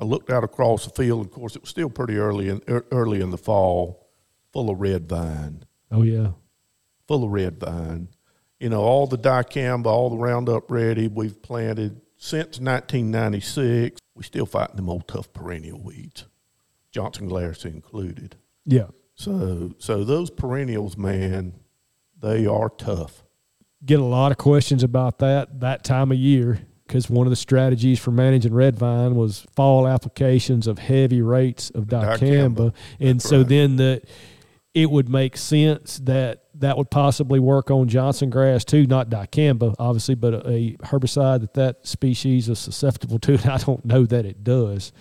I 0.00 0.04
looked 0.04 0.30
out 0.30 0.44
across 0.44 0.86
the 0.86 0.90
field. 0.90 1.26
Of 1.26 1.30
course, 1.30 1.56
it 1.56 1.62
was 1.62 1.70
still 1.70 1.90
pretty 1.90 2.16
early 2.16 2.48
in 2.48 2.62
ear- 2.66 2.86
early 2.90 3.20
in 3.20 3.30
the 3.30 3.38
fall, 3.38 4.03
full 4.54 4.70
of 4.70 4.80
red 4.80 5.06
vine 5.08 5.64
Oh 5.92 6.02
yeah, 6.02 6.28
full 7.06 7.24
of 7.24 7.30
red 7.30 7.60
vine. 7.60 8.08
You 8.58 8.70
know, 8.70 8.80
all 8.80 9.06
the 9.06 9.18
dicamba, 9.18 9.86
all 9.86 10.08
the 10.10 10.16
Roundup 10.16 10.70
Ready 10.70 11.06
we've 11.08 11.42
planted 11.42 12.00
since 12.16 12.58
1996. 12.58 14.00
We 14.14 14.22
still 14.24 14.46
fighting 14.46 14.76
them 14.76 14.88
old 14.88 15.06
tough 15.06 15.32
perennial 15.32 15.80
weeds, 15.82 16.24
Johnson 16.90 17.28
grass 17.28 17.64
included. 17.64 18.36
yeah. 18.64 18.86
So, 19.16 19.74
so 19.78 20.02
those 20.02 20.28
perennials, 20.30 20.96
man, 20.96 21.54
they 22.20 22.46
are 22.46 22.68
tough. 22.70 23.22
Get 23.84 24.00
a 24.00 24.04
lot 24.04 24.32
of 24.32 24.38
questions 24.38 24.82
about 24.82 25.18
that 25.18 25.60
that 25.60 25.84
time 25.84 26.10
of 26.10 26.18
year 26.18 26.58
because 26.86 27.08
one 27.08 27.26
of 27.26 27.30
the 27.30 27.36
strategies 27.36 28.00
for 28.00 28.10
managing 28.10 28.52
red 28.54 28.76
vine 28.76 29.14
was 29.14 29.46
fall 29.54 29.86
applications 29.86 30.66
of 30.66 30.78
heavy 30.78 31.22
rates 31.22 31.70
of 31.70 31.84
dicamba, 31.84 32.18
Dicamba. 32.18 32.74
and 32.98 33.20
That's 33.20 33.28
so 33.28 33.38
right. 33.38 33.48
then 33.48 33.76
the 33.76 34.02
it 34.74 34.90
would 34.90 35.08
make 35.08 35.36
sense 35.36 36.00
that 36.00 36.42
that 36.54 36.76
would 36.76 36.90
possibly 36.90 37.38
work 37.38 37.70
on 37.70 37.88
Johnson 37.88 38.28
grass 38.28 38.64
too, 38.64 38.86
not 38.86 39.08
dicamba, 39.08 39.74
obviously, 39.78 40.16
but 40.16 40.34
a, 40.34 40.48
a 40.48 40.72
herbicide 40.78 41.40
that 41.40 41.54
that 41.54 41.86
species 41.86 42.48
is 42.48 42.58
susceptible 42.58 43.20
to. 43.20 43.34
And 43.44 43.50
I 43.50 43.58
don't 43.58 43.84
know 43.84 44.04
that 44.06 44.26
it 44.26 44.42
does. 44.42 44.92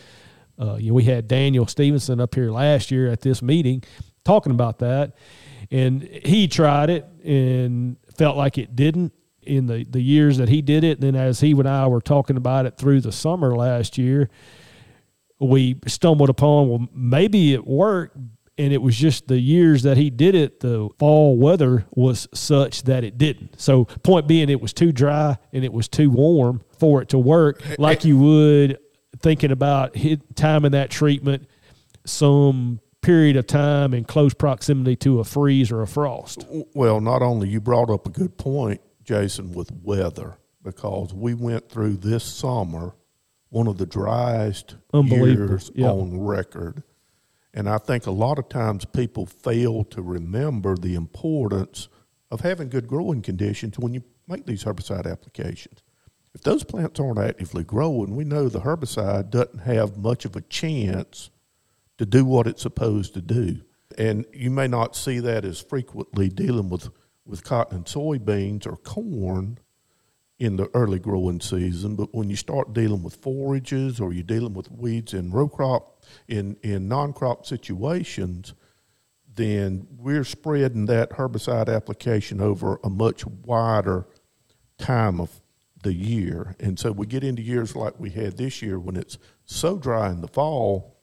Uh, 0.59 0.75
you 0.75 0.89
know, 0.89 0.93
we 0.93 1.03
had 1.03 1.27
Daniel 1.27 1.65
Stephenson 1.65 2.19
up 2.19 2.35
here 2.35 2.51
last 2.51 2.91
year 2.91 3.09
at 3.09 3.21
this 3.21 3.41
meeting 3.41 3.83
talking 4.23 4.51
about 4.51 4.79
that, 4.79 5.15
and 5.71 6.03
he 6.03 6.47
tried 6.47 6.89
it 6.91 7.05
and 7.23 7.97
felt 8.15 8.37
like 8.37 8.59
it 8.59 8.75
didn't 8.75 9.11
in 9.41 9.65
the, 9.65 9.85
the 9.89 10.01
years 10.01 10.37
that 10.37 10.49
he 10.49 10.61
did 10.61 10.83
it. 10.83 10.99
And 10.99 11.01
then 11.01 11.15
as 11.15 11.39
he 11.39 11.51
and 11.51 11.67
I 11.67 11.87
were 11.87 12.01
talking 12.01 12.37
about 12.37 12.65
it 12.65 12.77
through 12.77 13.01
the 13.01 13.11
summer 13.11 13.55
last 13.55 13.97
year, 13.97 14.29
we 15.39 15.77
stumbled 15.87 16.29
upon 16.29 16.69
well 16.69 16.87
maybe 16.93 17.53
it 17.53 17.67
worked 17.67 18.15
and 18.57 18.71
it 18.71 18.81
was 18.81 18.95
just 18.95 19.27
the 19.27 19.39
years 19.39 19.83
that 19.83 19.97
he 19.97 20.09
did 20.09 20.35
it 20.35 20.59
the 20.59 20.89
fall 20.99 21.35
weather 21.37 21.85
was 21.91 22.27
such 22.33 22.83
that 22.83 23.03
it 23.03 23.17
didn't 23.17 23.59
so 23.59 23.85
point 24.03 24.27
being 24.27 24.49
it 24.49 24.61
was 24.61 24.73
too 24.73 24.91
dry 24.91 25.37
and 25.51 25.63
it 25.65 25.73
was 25.73 25.87
too 25.87 26.09
warm 26.09 26.61
for 26.77 27.01
it 27.01 27.09
to 27.09 27.17
work 27.17 27.61
like 27.79 28.05
you 28.05 28.17
would 28.17 28.77
thinking 29.19 29.51
about 29.51 29.95
hit, 29.95 30.35
timing 30.35 30.71
that 30.71 30.89
treatment 30.89 31.47
some 32.05 32.79
period 33.01 33.35
of 33.35 33.47
time 33.47 33.93
in 33.93 34.03
close 34.03 34.33
proximity 34.33 34.95
to 34.95 35.19
a 35.19 35.23
freeze 35.23 35.71
or 35.71 35.81
a 35.81 35.87
frost 35.87 36.45
Well, 36.73 37.01
not 37.01 37.21
only 37.21 37.49
you 37.49 37.59
brought 37.59 37.89
up 37.89 38.07
a 38.07 38.09
good 38.09 38.37
point, 38.37 38.81
Jason, 39.03 39.51
with 39.53 39.71
weather, 39.83 40.37
because 40.63 41.13
we 41.13 41.33
went 41.33 41.69
through 41.69 41.97
this 41.97 42.23
summer 42.23 42.95
one 43.49 43.67
of 43.67 43.77
the 43.77 43.85
driest 43.85 44.75
years 44.93 45.69
Yeah. 45.75 45.91
on 45.91 46.19
record. 46.21 46.83
And 47.53 47.69
I 47.69 47.77
think 47.77 48.07
a 48.07 48.11
lot 48.11 48.39
of 48.39 48.49
times 48.49 48.85
people 48.85 49.25
fail 49.25 49.83
to 49.85 50.01
remember 50.01 50.75
the 50.75 50.95
importance 50.95 51.87
of 52.31 52.41
having 52.41 52.69
good 52.69 52.87
growing 52.87 53.21
conditions 53.21 53.77
when 53.77 53.93
you 53.93 54.03
make 54.27 54.45
these 54.45 54.63
herbicide 54.63 55.09
applications. 55.09 55.83
If 56.33 56.41
those 56.41 56.63
plants 56.63 56.99
aren't 56.99 57.19
actively 57.19 57.63
growing, 57.63 58.15
we 58.15 58.23
know 58.23 58.49
the 58.49 58.61
herbicide 58.61 59.29
doesn't 59.29 59.59
have 59.59 59.97
much 59.97 60.25
of 60.25 60.35
a 60.35 60.41
chance 60.41 61.29
to 61.99 62.05
do 62.07 62.25
what 62.25 62.47
it's 62.47 62.63
supposed 62.63 63.13
to 63.13 63.21
do. 63.21 63.61
And 63.99 64.25
you 64.33 64.49
may 64.49 64.67
not 64.67 64.95
see 64.95 65.19
that 65.19 65.45
as 65.45 65.61
frequently 65.61 66.29
dealing 66.29 66.69
with, 66.69 66.89
with 67.23 67.43
cotton 67.43 67.77
and 67.77 67.85
soybeans 67.85 68.65
or 68.65 68.77
corn 68.77 69.59
in 70.43 70.57
the 70.57 70.69
early 70.73 70.99
growing 70.99 71.39
season, 71.39 71.95
but 71.95 72.13
when 72.13 72.29
you 72.29 72.35
start 72.35 72.73
dealing 72.73 73.01
with 73.01 73.15
forages 73.15 74.01
or 74.01 74.11
you're 74.11 74.23
dealing 74.23 74.53
with 74.53 74.69
weeds 74.69 75.13
in 75.13 75.31
row 75.31 75.47
crop, 75.47 76.03
in, 76.27 76.57
in 76.61 76.87
non 76.87 77.13
crop 77.13 77.45
situations, 77.45 78.53
then 79.35 79.87
we're 79.97 80.25
spreading 80.25 80.85
that 80.85 81.11
herbicide 81.11 81.73
application 81.73 82.41
over 82.41 82.77
a 82.83 82.89
much 82.89 83.25
wider 83.25 84.05
time 84.77 85.21
of 85.21 85.41
the 85.81 85.93
year. 85.93 86.55
And 86.59 86.77
so 86.77 86.91
we 86.91 87.07
get 87.07 87.23
into 87.23 87.41
years 87.41 87.75
like 87.75 87.99
we 87.99 88.09
had 88.09 88.37
this 88.37 88.61
year 88.61 88.79
when 88.79 88.97
it's 88.97 89.17
so 89.45 89.77
dry 89.77 90.09
in 90.09 90.21
the 90.21 90.27
fall, 90.27 91.01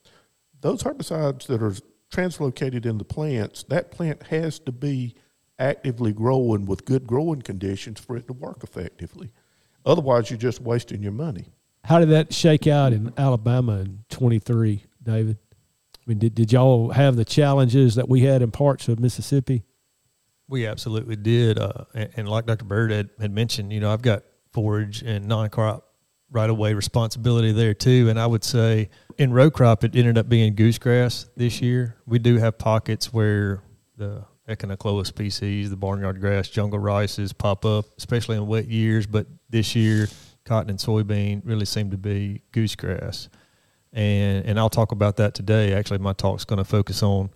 those 0.60 0.82
herbicides 0.82 1.46
that 1.46 1.62
are 1.62 1.74
translocated 2.12 2.84
in 2.84 2.98
the 2.98 3.04
plants, 3.04 3.62
that 3.64 3.90
plant 3.90 4.24
has 4.24 4.58
to 4.60 4.72
be 4.72 5.14
actively 5.60 6.12
growing 6.12 6.66
with 6.66 6.84
good 6.84 7.06
growing 7.06 7.42
conditions 7.42 8.00
for 8.00 8.16
it 8.16 8.26
to 8.26 8.32
work 8.32 8.64
effectively. 8.64 9.30
Otherwise, 9.86 10.30
you're 10.30 10.38
just 10.38 10.60
wasting 10.60 11.02
your 11.02 11.12
money. 11.12 11.46
how 11.84 11.98
did 12.00 12.08
that 12.10 12.32
shake 12.34 12.66
out 12.66 12.92
in 12.92 13.12
alabama 13.16 13.78
in 13.80 14.04
23 14.10 14.84
david 15.02 15.38
i 15.96 16.02
mean 16.06 16.18
did, 16.18 16.34
did 16.34 16.52
y'all 16.52 16.90
have 16.90 17.16
the 17.16 17.24
challenges 17.24 17.94
that 17.94 18.06
we 18.08 18.20
had 18.20 18.42
in 18.42 18.50
parts 18.50 18.88
of 18.88 18.98
mississippi 19.00 19.62
We 20.48 20.66
absolutely 20.66 21.16
did, 21.16 21.58
uh, 21.58 21.84
and, 21.94 22.10
and 22.16 22.28
like 22.28 22.44
Dr. 22.46 22.64
Byrd 22.64 22.90
had, 22.90 23.08
had 23.20 23.30
mentioned, 23.32 23.72
you 23.72 23.78
know, 23.80 23.92
I've 23.92 24.02
got 24.02 24.24
forage 24.52 25.00
and 25.02 25.26
non-crop 25.28 25.86
right 26.32 26.50
away 26.50 26.74
responsibility 26.74 27.52
there 27.52 27.72
too. 27.72 28.08
And 28.10 28.18
I 28.18 28.26
would 28.26 28.42
say 28.42 28.90
in 29.16 29.32
row 29.32 29.48
crop, 29.50 29.84
it 29.84 29.94
ended 29.94 30.18
up 30.18 30.28
being 30.28 30.56
goosegrass 30.56 31.28
this 31.36 31.60
year. 31.62 31.94
We 32.04 32.18
do 32.18 32.38
have 32.38 32.58
pockets 32.58 33.12
where 33.12 33.62
the 33.96 34.24
Echinochloa 34.50 35.06
species, 35.06 35.70
the 35.70 35.76
barnyard 35.76 36.20
grass, 36.20 36.48
jungle 36.48 36.78
rices 36.78 37.32
pop 37.32 37.64
up, 37.64 37.86
especially 37.96 38.36
in 38.36 38.46
wet 38.46 38.68
years. 38.68 39.06
But 39.06 39.26
this 39.48 39.74
year, 39.74 40.08
cotton 40.44 40.70
and 40.70 40.78
soybean 40.78 41.42
really 41.44 41.64
seem 41.64 41.90
to 41.90 41.96
be 41.96 42.42
goosegrass. 42.52 43.28
And 43.92 44.46
and 44.46 44.58
I'll 44.58 44.70
talk 44.70 44.92
about 44.92 45.16
that 45.16 45.34
today. 45.34 45.72
Actually, 45.72 45.98
my 45.98 46.12
talk's 46.12 46.44
going 46.44 46.58
to 46.58 46.64
focus 46.64 47.02
on 47.02 47.30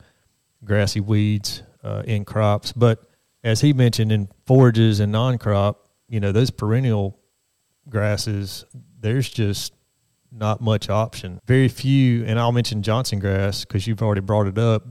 grassy 0.65 1.01
weeds 1.01 1.63
uh, 1.83 2.03
in 2.07 2.25
crops. 2.25 2.73
But 2.73 3.03
as 3.43 3.61
he 3.61 3.73
mentioned, 3.73 4.13
in 4.13 4.29
forages 4.47 5.01
and 5.01 5.13
non-crop, 5.13 5.89
you 6.09 6.21
know, 6.21 6.33
those 6.33 6.51
perennial 6.51 7.19
grasses, 7.89 8.65
there's 9.01 9.29
just 9.29 9.75
not 10.33 10.61
much 10.61 10.89
option. 10.89 11.41
Very 11.47 11.69
few, 11.69 12.25
and 12.25 12.39
I'll 12.39 12.53
mention 12.53 12.83
Johnson 12.83 13.19
grass 13.19 13.65
because 13.65 13.87
you've 13.87 14.03
already 14.03 14.21
brought 14.21 14.47
it 14.47 14.59
up. 14.59 14.85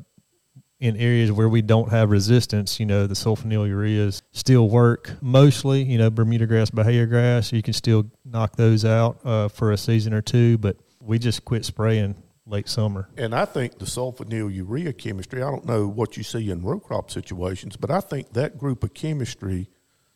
In 0.83 0.97
areas 0.97 1.31
where 1.31 1.47
we 1.47 1.61
don't 1.61 1.89
have 1.91 2.11
resistance, 2.11 2.77
you 2.77 2.85
know, 2.85 3.07
the 3.07 3.13
sulfonyl 3.13 3.69
ureas 3.69 4.21
still 4.33 4.69
work 4.69 5.13
mostly. 5.21 5.81
You 5.81 5.97
know, 5.97 6.09
Bermuda 6.09 6.45
grass, 6.45 6.71
Bahia 6.71 7.05
grass, 7.05 7.53
you 7.53 7.61
can 7.61 7.71
still 7.71 8.11
knock 8.25 8.57
those 8.57 8.83
out 8.83 9.17
uh, 9.23 9.47
for 9.47 9.71
a 9.71 9.77
season 9.77 10.13
or 10.13 10.21
two. 10.21 10.57
But 10.57 10.75
we 10.99 11.19
just 11.19 11.45
quit 11.45 11.63
spraying 11.63 12.21
late 12.45 12.67
summer. 12.67 13.07
And 13.15 13.33
I 13.33 13.45
think 13.45 13.79
the 13.79 13.85
sulfonyl 13.85 14.53
urea 14.53 14.91
chemistry, 14.91 15.41
I 15.41 15.49
don't 15.49 15.65
know 15.65 15.87
what 15.87 16.17
you 16.17 16.23
see 16.23 16.51
in 16.51 16.61
row 16.61 16.81
crop 16.81 17.09
situations, 17.09 17.77
but 17.77 17.89
I 17.89 18.01
think 18.01 18.33
that 18.33 18.57
group 18.57 18.83
of 18.83 18.93
chemistry, 18.93 19.69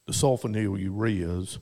the 0.06 0.12
sulfonyl 0.12 0.78
ureas, 0.86 1.60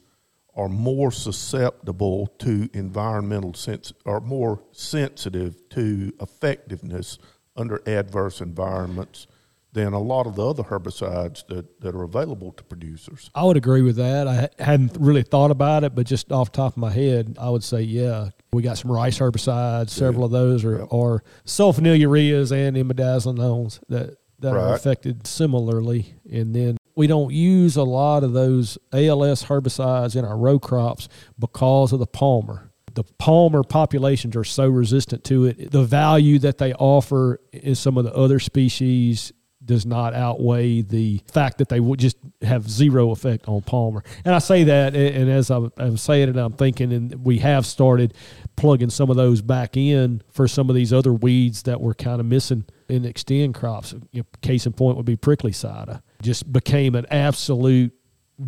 are 0.56 0.70
more 0.70 1.12
susceptible 1.12 2.28
to 2.40 2.70
environmental 2.74 3.54
sense 3.54 3.92
are 4.06 4.22
more 4.22 4.64
sensitive 4.72 5.70
to 5.70 6.14
effectiveness 6.22 7.20
under 7.56 7.82
adverse 7.88 8.42
environments 8.42 9.28
than 9.74 9.92
a 9.92 10.00
lot 10.00 10.26
of 10.26 10.36
the 10.36 10.48
other 10.48 10.64
herbicides 10.64 11.46
that, 11.48 11.82
that 11.82 11.94
are 11.94 12.04
available 12.04 12.54
to 12.54 12.64
producers. 12.64 13.30
I 13.36 13.44
would 13.44 13.58
agree 13.58 13.82
with 13.82 13.98
that. 13.98 14.26
I 14.26 14.48
hadn't 14.64 14.96
really 14.98 15.22
thought 15.22 15.52
about 15.52 15.84
it, 15.84 15.94
but 15.94 16.06
just 16.08 16.32
off 16.32 16.52
the 16.54 16.56
top 16.58 16.74
of 16.74 16.78
my 16.78 16.92
head, 16.92 17.38
I 17.40 17.50
would 17.50 17.64
say, 17.64 17.82
yeah, 17.82 18.30
we 18.54 18.62
got 18.62 18.78
some 18.78 18.90
rice 18.90 19.20
herbicides. 19.20 19.90
Several 19.90 20.24
of 20.24 20.32
those 20.32 20.64
are, 20.64 20.80
Yep. 20.80 20.94
are 20.94 21.24
sulfonylureas 21.46 22.52
and 22.54 22.78
imidazolinones 22.78 23.80
that, 23.90 24.18
that 24.40 24.54
are 24.54 24.74
affected 24.74 25.28
similarly. 25.28 26.14
And 26.32 26.56
then 26.56 26.78
we 26.96 27.08
don't 27.08 27.34
use 27.34 27.76
a 27.76 27.84
lot 27.84 28.24
of 28.24 28.32
those 28.32 28.78
ALS 28.94 29.44
herbicides 29.44 30.16
in 30.16 30.24
our 30.24 30.38
row 30.38 30.58
crops 30.58 31.10
because 31.38 31.92
of 31.92 32.00
the 32.00 32.08
palmer. 32.08 32.72
The 32.96 33.04
palmer 33.20 33.64
populations 33.64 34.36
are 34.36 34.44
so 34.44 34.68
resistant 34.68 35.24
to 35.26 35.46
it. 35.46 35.72
The 35.72 35.84
value 35.84 36.40
that 36.40 36.58
they 36.58 36.74
offer 36.74 37.40
in 37.54 37.76
some 37.76 37.98
of 37.98 38.06
the 38.06 38.14
other 38.14 38.40
species 38.40 39.32
does 39.64 39.86
not 39.86 40.14
outweigh 40.14 40.82
the 40.82 41.20
fact 41.32 41.58
that 41.58 41.70
they 41.70 41.80
would 41.80 42.00
just 42.00 42.18
have 42.44 42.70
zero 42.70 43.10
effect 43.12 43.48
on 43.48 43.62
Palmer. 43.64 44.04
And 44.24 44.36
I 44.36 44.40
say 44.40 44.64
that, 44.66 44.96
and 44.96 45.30
as 45.30 45.50
I'm, 45.50 45.98
saying 45.98 46.30
it, 46.30 46.38
I'm 46.38 46.54
thinking, 46.54 46.94
and 46.94 47.26
we 47.26 47.40
have 47.40 47.66
started 47.66 48.14
plugging 48.56 48.92
some 48.92 49.10
of 49.10 49.16
those 49.16 49.42
back 49.42 49.76
in 49.76 50.22
for 50.32 50.48
some 50.48 50.70
of 50.70 50.76
these 50.76 50.94
other 50.94 51.12
weeds 51.12 51.64
that 51.64 51.82
were 51.82 51.96
kind 51.96 52.20
of 52.20 52.28
missing 52.28 52.66
in 52.90 53.04
Xtend 53.04 53.56
crops. 53.56 53.96
Case 54.42 54.68
in 54.68 54.74
point 54.74 54.98
would 54.98 55.06
be 55.06 55.16
prickly 55.16 55.52
sida. 55.52 56.02
Just 56.22 56.54
became 56.54 56.94
an 56.94 57.08
absolute 57.10 57.92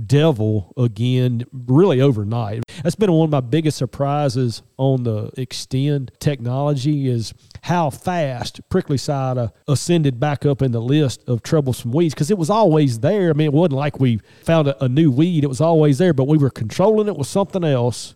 devil 0.06 0.74
again 0.78 1.46
really 1.52 2.02
overnight. 2.02 2.64
That's 2.84 2.96
been 2.96 3.12
one 3.12 3.26
of 3.26 3.32
my 3.32 3.42
biggest 3.42 3.78
surprises 3.78 4.62
on 4.78 5.04
the 5.04 5.30
Xtend 5.32 6.10
technology 6.20 7.08
is 7.08 7.34
how 7.64 7.90
fast 7.90 8.62
prickly 8.70 8.98
sida 8.98 9.52
ascended 9.68 10.20
back 10.20 10.46
up 10.46 10.62
in 10.62 10.72
the 10.72 10.82
list 10.82 11.24
of 11.28 11.44
troublesome 11.44 11.92
weeds 11.92 12.14
because 12.14 12.32
it 12.32 12.38
was 12.38 12.50
always 12.50 13.00
there. 13.00 13.30
I 13.30 13.34
mean 13.34 13.46
it 13.48 13.54
wasn't 13.54 13.74
like 13.74 14.00
we 14.00 14.20
found 14.44 14.68
a, 14.68 14.84
a 14.84 14.90
new 14.90 15.12
weed. 15.12 15.44
It 15.44 15.48
was 15.48 15.62
always 15.62 15.98
there 15.98 16.14
but 16.14 16.28
we 16.28 16.38
were 16.38 16.50
controlling 16.50 17.08
it 17.08 17.18
with 17.18 17.28
something 17.28 17.64
else 17.64 18.16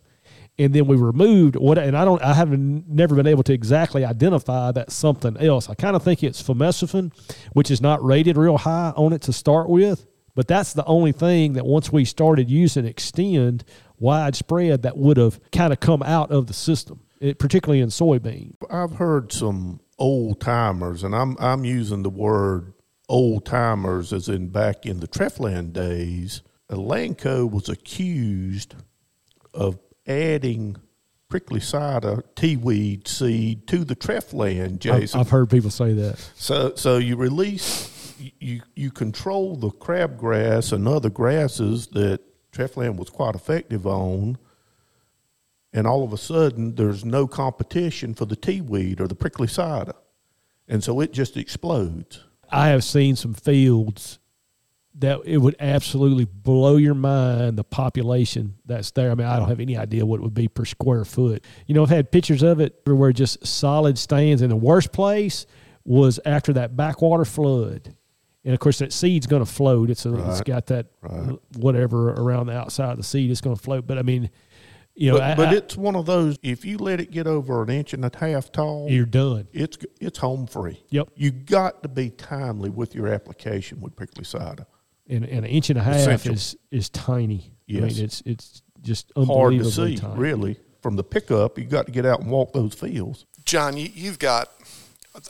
and 0.58 0.74
then 0.74 0.86
we 0.86 0.96
removed 0.96 1.56
what 1.56 1.78
and 1.78 1.96
I 1.96 2.04
don't 2.04 2.22
I 2.22 2.34
haven't 2.34 2.88
never 2.88 3.14
been 3.14 3.26
able 3.26 3.42
to 3.44 3.52
exactly 3.52 4.04
identify 4.04 4.72
that 4.72 4.92
something 4.92 5.36
else. 5.38 5.68
I 5.68 5.74
kind 5.74 5.96
of 5.96 6.02
think 6.02 6.22
it's 6.22 6.42
fomesafen, 6.42 7.12
which 7.52 7.70
is 7.70 7.80
not 7.80 8.04
rated 8.04 8.36
real 8.36 8.58
high 8.58 8.92
on 8.96 9.12
it 9.12 9.22
to 9.22 9.32
start 9.32 9.68
with, 9.68 10.06
but 10.34 10.48
that's 10.48 10.72
the 10.72 10.84
only 10.86 11.12
thing 11.12 11.54
that 11.54 11.66
once 11.66 11.92
we 11.92 12.04
started 12.04 12.50
using 12.50 12.84
Xtend 12.84 13.62
widespread 13.98 14.82
that 14.82 14.96
would 14.96 15.16
have 15.16 15.40
kind 15.52 15.72
of 15.72 15.80
come 15.80 16.02
out 16.02 16.30
of 16.30 16.46
the 16.46 16.54
system, 16.54 17.00
it, 17.20 17.38
particularly 17.38 17.80
in 17.80 17.88
soybean. 17.88 18.54
I've 18.70 18.94
heard 18.94 19.32
some 19.32 19.80
old 19.98 20.40
timers, 20.40 21.04
and 21.04 21.14
I'm 21.14 21.36
I'm 21.38 21.64
using 21.64 22.02
the 22.02 22.10
word 22.10 22.72
old 23.08 23.44
timers 23.44 24.12
as 24.12 24.28
in 24.28 24.48
back 24.48 24.86
in 24.86 25.00
the 25.00 25.08
Treflan 25.08 25.72
days. 25.72 26.42
Elanco 26.70 27.50
was 27.50 27.68
accused 27.68 28.74
of 29.52 29.78
adding 30.06 30.76
prickly 31.28 31.60
sida 31.60 32.22
tea 32.34 32.56
weed 32.56 33.06
seed 33.06 33.66
to 33.66 33.84
the 33.84 33.96
Treflan, 33.96 34.64
I've, 34.64 34.78
Jason. 34.78 35.20
I've 35.20 35.30
heard 35.30 35.50
people 35.50 35.70
say 35.70 35.92
that. 35.92 36.18
So 36.34 36.74
so 36.74 36.96
you 36.96 37.16
release 37.16 37.91
you 38.42 38.62
you 38.74 38.90
control 38.90 39.56
the 39.56 39.70
crabgrass 39.70 40.72
and 40.72 40.86
other 40.88 41.10
grasses 41.10 41.86
that 41.88 42.20
Treflan 42.52 42.96
was 42.96 43.08
quite 43.08 43.34
effective 43.34 43.86
on, 43.86 44.38
and 45.72 45.86
all 45.86 46.04
of 46.04 46.12
a 46.12 46.18
sudden 46.18 46.74
there's 46.74 47.04
no 47.04 47.26
competition 47.26 48.14
for 48.14 48.26
the 48.26 48.36
tea 48.36 48.60
weed 48.60 49.00
or 49.00 49.08
the 49.08 49.14
prickly 49.14 49.46
sida, 49.46 49.94
and 50.68 50.82
so 50.82 51.00
it 51.00 51.12
just 51.12 51.36
explodes. 51.36 52.24
I 52.50 52.68
have 52.68 52.84
seen 52.84 53.16
some 53.16 53.32
fields 53.32 54.18
that 54.94 55.20
it 55.24 55.38
would 55.38 55.56
absolutely 55.58 56.26
blow 56.26 56.76
your 56.76 56.94
mind 56.94 57.56
the 57.56 57.64
population 57.64 58.56
that's 58.66 58.90
there. 58.90 59.10
I 59.10 59.14
mean, 59.14 59.26
I 59.26 59.38
don't 59.38 59.48
have 59.48 59.60
any 59.60 59.76
idea 59.76 60.04
what 60.04 60.20
it 60.20 60.22
would 60.22 60.34
be 60.34 60.48
per 60.48 60.66
square 60.66 61.04
foot. 61.04 61.44
You 61.66 61.74
know, 61.74 61.82
I've 61.82 61.88
had 61.88 62.12
pictures 62.12 62.42
of 62.42 62.60
it 62.60 62.80
where 62.84 63.12
just 63.12 63.46
solid 63.46 63.96
stands. 63.96 64.42
And 64.42 64.50
the 64.50 64.56
worst 64.56 64.92
place 64.92 65.46
was 65.84 66.20
after 66.26 66.52
that 66.54 66.76
backwater 66.76 67.24
flood. 67.24 67.94
And 68.44 68.52
of 68.54 68.60
course, 68.60 68.78
that 68.78 68.92
seed's 68.92 69.26
going 69.26 69.44
to 69.44 69.50
float. 69.50 69.88
It's 69.90 70.04
a, 70.04 70.12
it's 70.14 70.20
Right. 70.38 70.44
got 70.44 70.66
that 70.66 70.86
Right. 71.00 71.38
whatever 71.56 72.10
around 72.12 72.46
the 72.46 72.54
outside 72.56 72.90
of 72.92 72.96
the 72.96 73.02
seed. 73.04 73.30
It's 73.30 73.40
going 73.40 73.54
to 73.56 73.62
float. 73.62 73.86
But 73.86 73.98
I 73.98 74.02
mean, 74.02 74.30
you 74.94 75.10
know, 75.12 75.18
but, 75.18 75.22
I- 75.22 75.34
but 75.36 75.48
I- 75.50 75.54
it's 75.56 75.76
one 75.76 75.94
of 75.94 76.06
those. 76.06 76.36
If 76.42 76.64
you 76.64 76.78
let 76.78 77.00
it 77.00 77.10
get 77.12 77.26
over 77.28 77.62
an 77.62 77.70
inch 77.70 77.94
and 77.94 78.04
a 78.04 78.10
half 78.18 78.50
tall, 78.50 78.90
you're 78.90 79.06
done. 79.06 79.46
it's 79.52 79.78
it's 80.00 80.18
home 80.18 80.46
free. 80.46 80.82
Yep. 80.90 81.10
You 81.16 81.30
got 81.30 81.82
to 81.84 81.88
be 81.88 82.10
timely 82.10 82.68
with 82.70 82.94
your 82.94 83.06
application 83.08 83.80
with 83.80 83.94
prickly 83.94 84.24
sida. 84.24 84.66
And, 85.08 85.24
and 85.24 85.44
an 85.44 85.50
inch 85.50 85.70
and 85.70 85.78
a 85.78 85.82
half 85.82 85.96
Essential. 85.96 86.34
is 86.34 86.56
is 86.70 86.88
tiny. 86.90 87.52
I 87.52 87.52
Yes. 87.66 87.94
mean, 87.96 88.04
it's 88.04 88.22
it's 88.26 88.62
just 88.80 89.12
Hard 89.16 89.54
to 89.58 89.64
see, 89.64 89.96
tiny. 89.96 90.18
really. 90.18 90.56
From 90.82 90.96
the 90.96 91.04
pickup, 91.04 91.58
you 91.58 91.64
got 91.64 91.86
to 91.86 91.92
get 91.92 92.04
out 92.04 92.20
and 92.22 92.28
walk 92.30 92.52
those 92.52 92.74
fields. 92.74 93.24
John, 93.44 93.76
you, 93.76 93.88
you've 93.94 94.18
got 94.18 94.48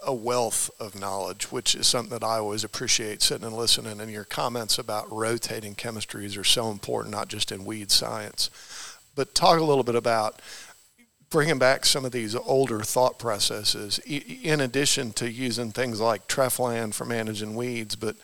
a 0.05 0.15
wealth 0.15 0.71
of 0.79 0.99
knowledge, 0.99 1.51
which 1.51 1.75
is 1.75 1.87
something 1.87 2.19
that 2.19 2.25
I 2.25 2.39
always 2.39 2.65
appreciate 2.65 3.23
sitting 3.23 3.47
and 3.47 3.57
listening. 3.57 4.01
And 4.01 4.11
your 4.11 4.25
comments 4.25 4.79
about 4.79 5.11
rotating 5.11 5.75
chemistries 5.75 6.39
are 6.39 6.45
so 6.45 6.71
important, 6.71 7.13
not 7.13 7.29
just 7.29 7.51
in 7.51 7.65
weed 7.65 7.91
science. 7.91 8.51
But 9.15 9.35
talk 9.35 9.59
a 9.59 9.65
little 9.65 9.85
bit 9.85 9.95
about 9.95 10.41
bringing 11.31 11.59
back 11.59 11.87
some 11.87 12.05
of 12.05 12.13
these 12.13 12.37
older 12.37 12.81
thought 12.81 13.19
processes, 13.19 13.99
in 14.01 14.61
addition 14.61 15.13
to 15.15 15.31
using 15.31 15.73
things 15.73 15.99
like 15.99 16.29
Treflan 16.29 16.95
for 16.95 17.05
managing 17.05 17.57
weeds. 17.57 17.97
But 17.97 18.17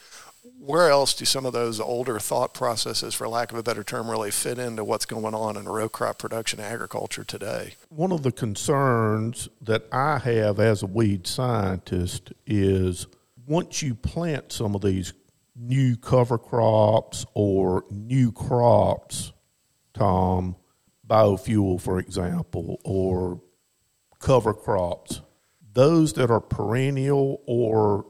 where 0.59 0.91
else 0.91 1.15
do 1.15 1.25
some 1.25 1.47
of 1.47 1.53
those 1.53 1.81
older 1.81 2.19
thought 2.19 2.55
processes, 2.55 3.15
for 3.15 3.29
lack 3.29 3.53
of 3.53 3.59
a 3.59 3.63
better 3.63 3.85
term, 3.85 4.11
really 4.11 4.31
fit 4.31 4.59
into 4.59 4.85
what's 4.85 5.07
going 5.07 5.35
on 5.35 5.57
in 5.57 5.69
row 5.69 5.89
crop 5.89 6.19
production 6.19 6.61
agriculture 6.61 7.25
today? 7.25 7.75
One 7.89 8.13
of 8.13 8.23
the 8.23 8.33
concerns 8.33 9.49
that 9.61 9.87
I 9.93 10.19
have 10.19 10.61
as 10.61 10.83
a 10.83 10.87
weed 10.87 11.27
scientist 11.27 12.33
is 12.47 13.07
once 13.47 13.83
you 13.83 13.95
plant 13.95 14.53
some 14.53 14.75
of 14.75 14.83
these 14.83 15.13
new 15.57 15.97
cover 15.97 16.39
crops 16.39 17.25
or 17.35 17.85
new 17.91 18.31
crops, 18.31 19.33
Tom, 19.95 20.57
biofuel, 21.07 21.81
for 21.81 21.99
example, 21.99 22.81
or 22.85 23.41
cover 24.21 24.55
crops, 24.55 25.21
those 25.73 26.13
that 26.15 26.31
are 26.31 26.41
perennial 26.41 27.43
or 27.47 28.07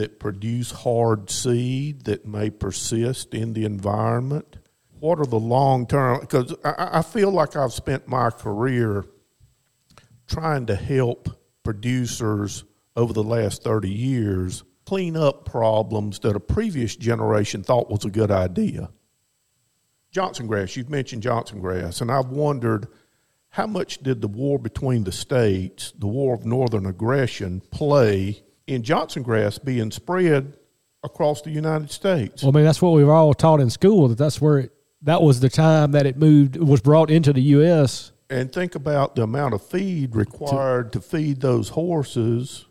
that 0.00 0.18
produce 0.18 0.70
hard 0.70 1.28
seed 1.28 2.06
that 2.06 2.26
may 2.26 2.48
persist 2.48 3.34
in 3.34 3.52
the 3.52 3.66
environment? 3.66 4.56
What 4.98 5.18
are 5.18 5.26
the 5.26 5.38
long 5.38 5.86
term? 5.86 6.20
Because 6.20 6.54
I, 6.64 7.00
I 7.00 7.02
feel 7.02 7.30
like 7.30 7.54
I've 7.54 7.74
spent 7.74 8.08
my 8.08 8.30
career 8.30 9.04
trying 10.26 10.64
to 10.66 10.74
help 10.74 11.28
producers 11.62 12.64
over 12.96 13.12
the 13.12 13.22
last 13.22 13.62
30 13.62 13.90
years 13.90 14.64
clean 14.86 15.18
up 15.18 15.44
problems 15.44 16.18
that 16.20 16.34
a 16.34 16.40
previous 16.40 16.96
generation 16.96 17.62
thought 17.62 17.90
was 17.90 18.06
a 18.06 18.10
good 18.10 18.30
idea. 18.30 18.88
Johnson 20.10 20.46
grass, 20.46 20.76
you've 20.76 20.88
mentioned 20.88 21.22
Johnson 21.22 21.60
grass, 21.60 22.00
and 22.00 22.10
I've 22.10 22.28
wondered 22.28 22.88
how 23.50 23.66
much 23.66 23.98
did 23.98 24.22
the 24.22 24.28
war 24.28 24.58
between 24.58 25.04
the 25.04 25.12
states, 25.12 25.92
the 25.98 26.06
war 26.06 26.34
of 26.34 26.46
northern 26.46 26.86
aggression, 26.86 27.60
play 27.70 28.42
in 28.70 28.82
Johnson 28.82 29.22
grass 29.22 29.58
being 29.58 29.90
spread 29.90 30.54
across 31.02 31.42
the 31.42 31.50
United 31.50 31.90
States? 31.90 32.42
Well, 32.42 32.52
I 32.52 32.56
mean, 32.56 32.64
that's 32.64 32.80
what 32.80 32.92
we 32.92 33.04
were 33.04 33.12
all 33.12 33.34
taught 33.34 33.60
in 33.60 33.68
school 33.68 34.08
that 34.08 34.18
that's 34.18 34.40
where 34.40 34.58
it, 34.58 34.72
that 35.02 35.20
was 35.22 35.40
the 35.40 35.48
time 35.48 35.92
that 35.92 36.06
it 36.06 36.16
moved, 36.16 36.56
was 36.56 36.80
brought 36.80 37.10
into 37.10 37.32
the 37.32 37.42
U.S. 37.58 38.12
And 38.30 38.52
think 38.52 38.74
about 38.76 39.16
the 39.16 39.22
amount 39.22 39.54
of 39.54 39.62
feed 39.66 40.14
required 40.14 40.92
to 40.92 41.00
feed 41.00 41.40
those 41.40 41.70
horses 41.70 42.66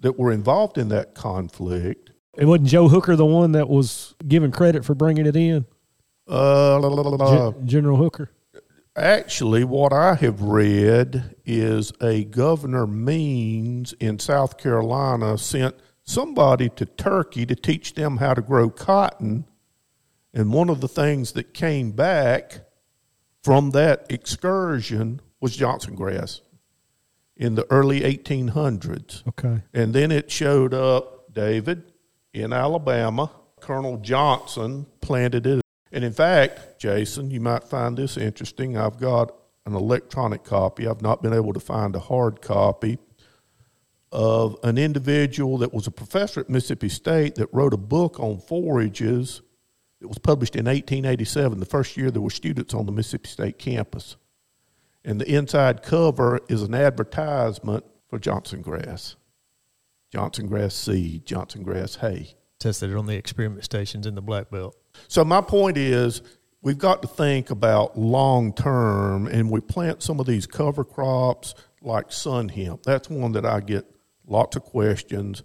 that 0.00 0.18
were 0.18 0.30
involved 0.32 0.78
in 0.78 0.88
that 0.90 1.14
conflict. 1.14 2.10
It 2.38 2.44
wasn't 2.44 2.68
Joe 2.68 2.88
Hooker 2.88 3.16
the 3.16 3.26
one 3.26 3.52
that 3.52 3.68
was 3.68 4.14
given 4.26 4.52
credit 4.52 4.84
for 4.84 4.94
bringing 4.94 5.26
it 5.26 5.36
in, 5.36 5.66
Uh, 6.28 6.78
la, 6.78 6.88
la, 6.88 7.02
la. 7.02 7.50
Gen- 7.52 7.66
General 7.66 7.96
Hooker. 7.96 8.30
Actually, 8.94 9.64
what 9.64 9.92
I 9.92 10.14
have 10.16 10.42
read 10.42 11.36
is 11.46 11.92
a 12.02 12.24
Governor 12.24 12.86
Means 12.86 13.94
in 13.94 14.18
South 14.18 14.58
Carolina 14.58 15.38
sent 15.38 15.76
somebody 16.04 16.68
to 16.70 16.84
Turkey 16.84 17.46
to 17.46 17.54
teach 17.54 17.94
them 17.94 18.18
how 18.18 18.34
to 18.34 18.42
grow 18.42 18.68
cotton. 18.68 19.46
And 20.34 20.52
one 20.52 20.68
of 20.68 20.82
the 20.82 20.88
things 20.88 21.32
that 21.32 21.54
came 21.54 21.92
back 21.92 22.66
from 23.42 23.70
that 23.70 24.06
excursion 24.10 25.22
was 25.40 25.56
Johnson 25.56 25.94
grass 25.94 26.42
in 27.34 27.54
the 27.54 27.66
early 27.70 28.02
1800s. 28.02 29.26
Okay. 29.26 29.62
And 29.72 29.94
then 29.94 30.12
it 30.12 30.30
showed 30.30 30.74
up, 30.74 31.32
David, 31.32 31.92
in 32.34 32.52
Alabama. 32.52 33.30
Colonel 33.58 33.96
Johnson 33.98 34.86
planted 35.00 35.46
it 35.46 35.61
And 35.92 36.04
in 36.04 36.12
fact, 36.12 36.80
Jason, 36.80 37.30
you 37.30 37.40
might 37.40 37.64
find 37.64 37.96
this 37.96 38.16
interesting. 38.16 38.78
I've 38.78 38.98
got 38.98 39.34
an 39.66 39.74
electronic 39.74 40.42
copy. 40.42 40.88
I've 40.88 41.02
not 41.02 41.22
been 41.22 41.34
able 41.34 41.52
to 41.52 41.60
find 41.60 41.94
a 41.94 42.00
hard 42.00 42.40
copy 42.40 42.98
of 44.10 44.56
an 44.62 44.78
individual 44.78 45.58
that 45.58 45.72
was 45.72 45.86
a 45.86 45.90
professor 45.90 46.40
at 46.40 46.50
Mississippi 46.50 46.88
State 46.88 47.34
that 47.36 47.52
wrote 47.52 47.74
a 47.74 47.78
book 47.78 48.18
on 48.18 48.38
forages. 48.38 49.42
It 50.00 50.06
was 50.06 50.18
published 50.18 50.56
in 50.56 50.64
1887, 50.64 51.60
the 51.60 51.66
first 51.66 51.96
year 51.96 52.10
there 52.10 52.20
were 52.20 52.30
students 52.30 52.74
on 52.74 52.86
the 52.86 52.92
Mississippi 52.92 53.28
State 53.28 53.58
campus. 53.58 54.16
And 55.04 55.20
the 55.20 55.34
inside 55.34 55.82
cover 55.82 56.40
is 56.48 56.62
an 56.62 56.74
advertisement 56.74 57.84
for 58.08 58.18
Johnson 58.18 58.62
grass, 58.62 59.16
Johnson 60.10 60.46
grass 60.46 60.74
seed, 60.74 61.24
Johnson 61.24 61.62
grass 61.62 61.96
hay. 61.96 62.34
Tested 62.62 62.92
it 62.92 62.96
on 62.96 63.06
the 63.06 63.16
experiment 63.16 63.64
stations 63.64 64.06
in 64.06 64.14
the 64.14 64.22
Black 64.22 64.48
Belt. 64.48 64.76
So 65.08 65.24
my 65.24 65.40
point 65.40 65.76
is, 65.76 66.22
we've 66.62 66.78
got 66.78 67.02
to 67.02 67.08
think 67.08 67.50
about 67.50 67.98
long 67.98 68.52
term, 68.52 69.26
and 69.26 69.50
we 69.50 69.60
plant 69.60 70.00
some 70.00 70.20
of 70.20 70.26
these 70.26 70.46
cover 70.46 70.84
crops 70.84 71.56
like 71.80 72.12
sun 72.12 72.48
hemp. 72.48 72.84
That's 72.84 73.10
one 73.10 73.32
that 73.32 73.44
I 73.44 73.58
get 73.58 73.84
lots 74.28 74.54
of 74.54 74.62
questions. 74.62 75.42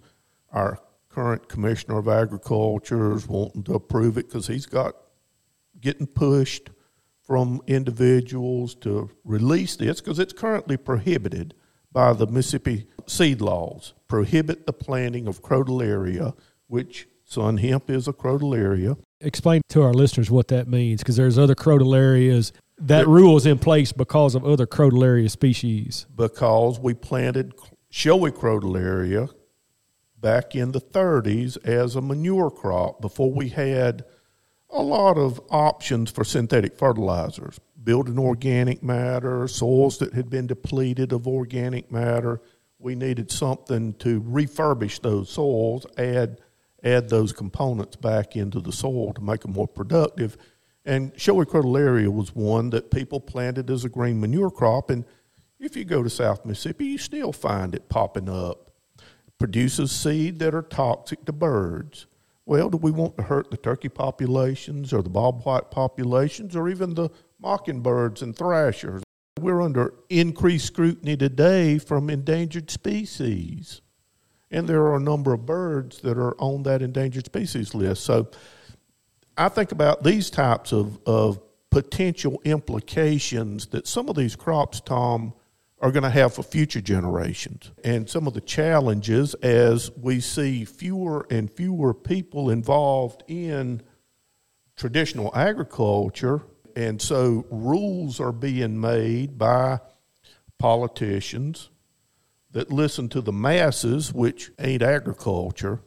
Our 0.52 0.78
current 1.08 1.48
commissioner 1.48 1.98
of 1.98 2.06
agriculture 2.06 3.12
is 3.14 3.26
wanting 3.26 3.64
to 3.64 3.74
approve 3.74 4.16
it 4.16 4.28
because 4.28 4.46
he's 4.46 4.66
got 4.66 4.94
getting 5.80 6.06
pushed 6.06 6.70
from 7.20 7.60
individuals 7.66 8.76
to 8.76 9.10
release 9.24 9.74
this 9.74 10.00
because 10.00 10.20
it's 10.20 10.32
currently 10.32 10.76
prohibited 10.76 11.54
by 11.90 12.12
the 12.12 12.28
Mississippi 12.28 12.86
seed 13.06 13.40
laws. 13.40 13.94
Prohibit 14.06 14.66
the 14.66 14.72
planting 14.72 15.26
of 15.26 15.42
crotalaria, 15.42 16.36
which 16.68 17.08
sun 17.24 17.56
hemp 17.58 17.90
is 17.90 18.08
a 18.08 18.12
crotalaria. 18.12 18.96
Explain 19.20 19.62
to 19.68 19.82
our 19.82 19.92
listeners 19.92 20.30
what 20.30 20.48
that 20.48 20.68
means 20.68 21.02
because 21.02 21.16
there's 21.16 21.38
other 21.38 21.54
crotalarias. 21.54 22.52
That 22.78 23.08
rule 23.08 23.36
is 23.36 23.46
in 23.46 23.58
place 23.58 23.90
because 23.90 24.34
of 24.34 24.44
other 24.44 24.66
crotalaria 24.66 25.30
species. 25.30 26.06
Because 26.14 26.78
we 26.78 26.94
planted 26.94 27.52
showy 27.90 28.30
crotalaria 28.30 29.28
back 30.20 30.54
in 30.54 30.72
the 30.72 30.80
30s 30.80 31.56
as 31.64 31.96
a 31.96 32.00
manure 32.00 32.50
crop 32.50 33.00
before 33.00 33.32
we 33.32 33.48
had 33.48 34.04
a 34.70 34.82
lot 34.82 35.16
of 35.16 35.40
options 35.50 36.10
for 36.10 36.24
synthetic 36.24 36.76
fertilizers, 36.76 37.58
building 37.82 38.18
organic 38.18 38.82
matter, 38.82 39.48
soils 39.48 39.98
that 39.98 40.12
had 40.12 40.28
been 40.28 40.46
depleted 40.46 41.12
of 41.12 41.26
organic 41.26 41.90
matter. 41.90 42.40
We 42.78 42.94
needed 42.94 43.30
something 43.30 43.94
to 43.94 44.20
refurbish 44.20 45.00
those 45.00 45.30
soils, 45.30 45.86
add 45.96 46.40
add 46.82 47.08
those 47.08 47.32
components 47.32 47.96
back 47.96 48.36
into 48.36 48.60
the 48.60 48.72
soil 48.72 49.12
to 49.14 49.20
make 49.20 49.40
them 49.40 49.52
more 49.52 49.68
productive. 49.68 50.36
And 50.84 51.12
showy 51.16 51.44
crotalaria 51.44 52.08
was 52.08 52.34
one 52.34 52.70
that 52.70 52.90
people 52.90 53.20
planted 53.20 53.70
as 53.70 53.84
a 53.84 53.88
green 53.88 54.20
manure 54.20 54.50
crop. 54.50 54.90
And 54.90 55.04
if 55.58 55.76
you 55.76 55.84
go 55.84 56.02
to 56.02 56.10
South 56.10 56.44
Mississippi, 56.44 56.86
you 56.86 56.98
still 56.98 57.32
find 57.32 57.74
it 57.74 57.88
popping 57.88 58.28
up. 58.28 58.70
Produces 59.38 59.92
seed 59.92 60.38
that 60.38 60.54
are 60.54 60.62
toxic 60.62 61.24
to 61.26 61.32
birds. 61.32 62.06
Well, 62.46 62.70
do 62.70 62.78
we 62.78 62.90
want 62.90 63.16
to 63.18 63.24
hurt 63.24 63.50
the 63.50 63.56
turkey 63.58 63.90
populations 63.90 64.92
or 64.92 65.02
the 65.02 65.10
bobwhite 65.10 65.70
populations 65.70 66.56
or 66.56 66.68
even 66.68 66.94
the 66.94 67.10
mockingbirds 67.38 68.22
and 68.22 68.34
thrashers? 68.34 69.02
We're 69.38 69.60
under 69.60 69.94
increased 70.08 70.66
scrutiny 70.66 71.16
today 71.16 71.78
from 71.78 72.08
endangered 72.08 72.70
species. 72.70 73.82
And 74.50 74.68
there 74.68 74.82
are 74.82 74.96
a 74.96 75.00
number 75.00 75.34
of 75.34 75.44
birds 75.44 76.00
that 76.00 76.16
are 76.16 76.34
on 76.40 76.62
that 76.62 76.82
endangered 76.82 77.26
species 77.26 77.74
list. 77.74 78.04
So 78.04 78.30
I 79.36 79.48
think 79.48 79.72
about 79.72 80.02
these 80.02 80.30
types 80.30 80.72
of, 80.72 80.98
of 81.06 81.40
potential 81.70 82.40
implications 82.44 83.66
that 83.66 83.86
some 83.86 84.08
of 84.08 84.16
these 84.16 84.34
crops, 84.34 84.80
Tom, 84.80 85.34
are 85.80 85.92
going 85.92 86.02
to 86.02 86.10
have 86.10 86.34
for 86.34 86.42
future 86.42 86.80
generations. 86.80 87.70
And 87.84 88.08
some 88.08 88.26
of 88.26 88.34
the 88.34 88.40
challenges 88.40 89.34
as 89.34 89.90
we 89.96 90.20
see 90.20 90.64
fewer 90.64 91.26
and 91.30 91.50
fewer 91.50 91.94
people 91.94 92.50
involved 92.50 93.22
in 93.28 93.82
traditional 94.76 95.34
agriculture. 95.36 96.42
And 96.74 97.00
so 97.00 97.46
rules 97.50 98.18
are 98.18 98.32
being 98.32 98.80
made 98.80 99.38
by 99.38 99.78
politicians 100.58 101.68
that 102.52 102.70
listen 102.70 103.08
to 103.10 103.20
the 103.20 103.32
masses, 103.32 104.12
which 104.12 104.50
ain't 104.58 104.82
agriculture, 104.82 105.80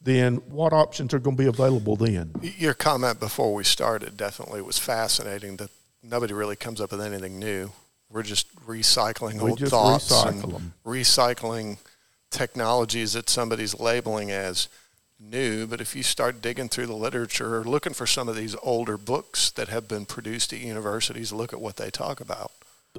then 0.00 0.36
what 0.48 0.72
options 0.72 1.12
are 1.12 1.18
going 1.18 1.36
to 1.36 1.42
be 1.42 1.48
available 1.48 1.96
then? 1.96 2.32
Your 2.40 2.74
comment 2.74 3.20
before 3.20 3.52
we 3.54 3.64
started 3.64 4.16
definitely 4.16 4.62
was 4.62 4.78
fascinating 4.78 5.56
that 5.56 5.70
nobody 6.02 6.32
really 6.32 6.56
comes 6.56 6.80
up 6.80 6.92
with 6.92 7.00
anything 7.02 7.38
new. 7.38 7.70
We're 8.10 8.22
just 8.22 8.54
recycling 8.66 9.40
We 9.40 9.50
old 9.50 9.58
just 9.58 9.70
thoughts 9.70 10.10
recycle 10.10 10.44
and 10.44 10.54
'em. 10.54 10.74
recycling 10.84 11.76
technologies 12.30 13.12
that 13.12 13.28
somebody's 13.28 13.78
labeling 13.78 14.30
as 14.30 14.68
new. 15.18 15.66
But 15.66 15.80
if 15.80 15.94
you 15.94 16.02
start 16.02 16.40
digging 16.40 16.68
through 16.68 16.86
the 16.86 16.94
literature 16.94 17.56
or 17.56 17.64
looking 17.64 17.92
for 17.92 18.06
some 18.06 18.28
of 18.28 18.36
these 18.36 18.56
older 18.62 18.96
books 18.96 19.50
that 19.50 19.68
have 19.68 19.86
been 19.86 20.06
produced 20.06 20.52
at 20.52 20.60
universities, 20.60 21.32
look 21.32 21.52
at 21.52 21.60
what 21.60 21.76
they 21.76 21.90
talk 21.90 22.20
about. 22.20 22.52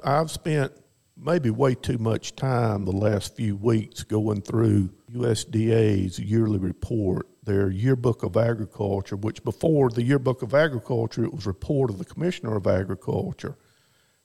I've 0.04 0.30
spent 0.30 0.72
maybe 1.16 1.50
way 1.50 1.74
too 1.74 1.98
much 1.98 2.34
time 2.34 2.84
the 2.84 2.92
last 2.92 3.36
few 3.36 3.56
weeks 3.56 4.02
going 4.02 4.42
through 4.42 4.90
USDA's 5.12 6.18
yearly 6.18 6.58
report, 6.58 7.28
their 7.44 7.70
yearbook 7.70 8.22
of 8.22 8.36
agriculture, 8.36 9.16
which 9.16 9.44
before 9.44 9.90
the 9.90 10.02
yearbook 10.02 10.42
of 10.42 10.54
agriculture, 10.54 11.24
it 11.24 11.34
was 11.34 11.46
report 11.46 11.90
of 11.90 11.98
the 11.98 12.04
commissioner 12.04 12.56
of 12.56 12.66
agriculture, 12.66 13.56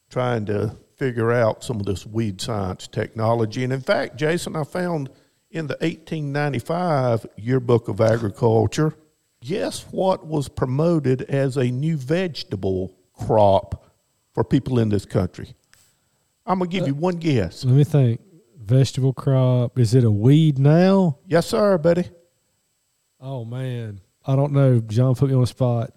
trying 0.10 0.45
to 0.45 0.76
figure 0.95 1.32
out 1.32 1.63
some 1.63 1.80
of 1.80 1.86
this 1.86 2.06
weed 2.06 2.41
science 2.41 2.88
technology. 2.88 3.63
And 3.63 3.73
in 3.73 3.82
fact, 3.82 4.15
Jason, 4.15 4.56
I 4.56 4.63
found 4.63 5.10
in 5.52 5.67
the 5.67 5.76
1895 5.76 7.26
yearbook 7.38 7.88
of 7.88 8.02
agriculture, 8.02 8.95
guess 9.41 9.86
what 9.91 10.26
was 10.26 10.50
promoted 10.50 11.21
as 11.23 11.58
a 11.58 11.69
new 11.69 11.97
vegetable 11.97 12.93
crop 13.13 13.86
for 14.34 14.43
people 14.43 14.80
in 14.80 14.89
this 14.89 15.06
country? 15.06 15.54
I'm 16.48 16.60
gonna 16.60 16.70
give 16.70 16.88
you 16.88 16.96
one 16.96 17.18
guess. 17.18 17.64
Let 17.66 17.76
me 17.76 17.84
think. 17.84 18.22
Vegetable 18.58 19.14
crop. 19.14 19.78
Is 19.78 19.94
it 19.94 20.04
a 20.04 20.12
weed 20.12 20.58
now? 20.58 21.20
Yes, 21.28 21.48
sir, 21.48 21.78
Betty. 21.78 22.10
Oh 23.20 23.46
man, 23.46 24.02
I 24.26 24.36
don't 24.36 24.54
know. 24.54 24.80
John 24.80 25.16
put 25.16 25.30
me 25.30 25.36
on 25.36 25.42
the 25.42 25.48
spot. 25.48 25.92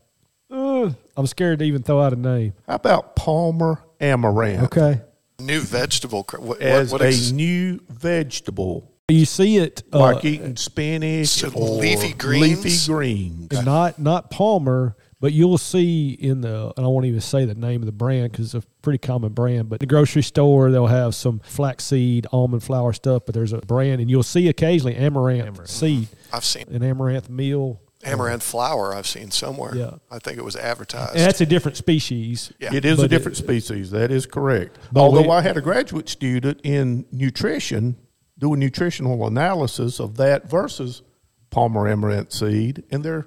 Ugh, 0.51 0.95
I'm 1.17 1.27
scared 1.27 1.59
to 1.61 1.65
even 1.65 1.83
throw 1.83 2.01
out 2.01 2.13
a 2.13 2.17
name. 2.17 2.55
How 2.67 2.75
about 2.77 3.15
Palmer 3.17 3.83
amaranth 4.01 4.65
Okay, 4.65 5.01
New 5.39 5.61
vegetable. 5.61 6.25
cr- 6.25 6.41
What, 6.41 6.61
as 6.61 6.91
what, 6.93 7.03
what 7.03 7.15
a 7.15 7.33
new 7.33 7.81
vegetable, 7.89 8.91
you 9.09 9.25
see 9.27 9.59
it 9.59 9.83
uh, 9.93 9.99
like 9.99 10.25
eating 10.25 10.57
spinach 10.57 11.29
so 11.29 11.51
or 11.55 11.77
leafy 11.77 12.13
greens? 12.15 12.65
Leafy 12.65 12.93
greens. 12.93 13.53
not 13.65 13.99
not 13.99 14.31
Palmer, 14.31 14.97
but 15.21 15.33
you'll 15.33 15.59
see 15.59 16.11
in 16.11 16.41
the 16.41 16.73
and 16.77 16.85
I 16.85 16.89
won't 16.89 17.05
even 17.07 17.21
say 17.21 17.45
the 17.45 17.55
name 17.55 17.83
of 17.83 17.87
the 17.87 17.93
brand 17.93 18.33
because 18.33 18.55
it's 18.55 18.65
a 18.65 18.69
pretty 18.83 18.99
common 18.99 19.33
brand. 19.33 19.69
But 19.69 19.81
the 19.81 19.87
grocery 19.87 20.23
store 20.23 20.71
they'll 20.71 20.87
have 20.87 21.15
some 21.15 21.41
flaxseed, 21.41 22.27
almond 22.33 22.63
flour 22.63 22.93
stuff, 22.93 23.23
but 23.27 23.35
there's 23.35 23.53
a 23.53 23.59
brand 23.59 24.01
and 24.01 24.11
you'll 24.11 24.23
see 24.23 24.49
occasionally 24.49 24.97
amaranth, 24.97 25.47
Amaranth. 25.47 25.71
seed, 25.71 26.09
I've 26.33 26.45
seen 26.45 26.65
an 26.71 26.83
amaranth 26.83 27.29
meal. 27.29 27.81
amaranth 28.03 28.43
flour. 28.43 28.95
I've 28.95 29.07
seen 29.07 29.31
somewhere. 29.31 29.75
Yeah. 29.77 29.97
I 30.11 30.19
think 30.21 30.39
it 30.39 30.45
was 30.45 30.57
advertised. 30.57 31.13
And 31.17 31.21
that's 31.21 31.41
a 31.43 31.47
different 31.47 31.77
species. 31.77 32.51
Yeah. 32.59 32.75
It 32.75 32.85
is 32.87 32.97
But 32.97 33.03
a 33.03 33.05
it- 33.05 33.09
different 33.09 33.37
species. 33.37 33.91
That 33.91 34.11
is 34.11 34.25
correct. 34.25 34.79
Although 34.97 35.23
we- 35.23 35.29
I 35.29 35.43
had 35.43 35.57
a 35.59 35.61
graduate 35.61 36.09
student 36.09 36.61
in 36.65 37.05
nutrition 37.13 37.97
doing 38.39 38.59
nutritional 38.59 39.27
analysis 39.27 40.01
of 40.01 40.17
that 40.17 40.49
versus 40.49 41.03
Palmer 41.51 41.87
amaranth 41.87 42.33
seed, 42.33 42.85
and 42.91 43.05
they're 43.05 43.27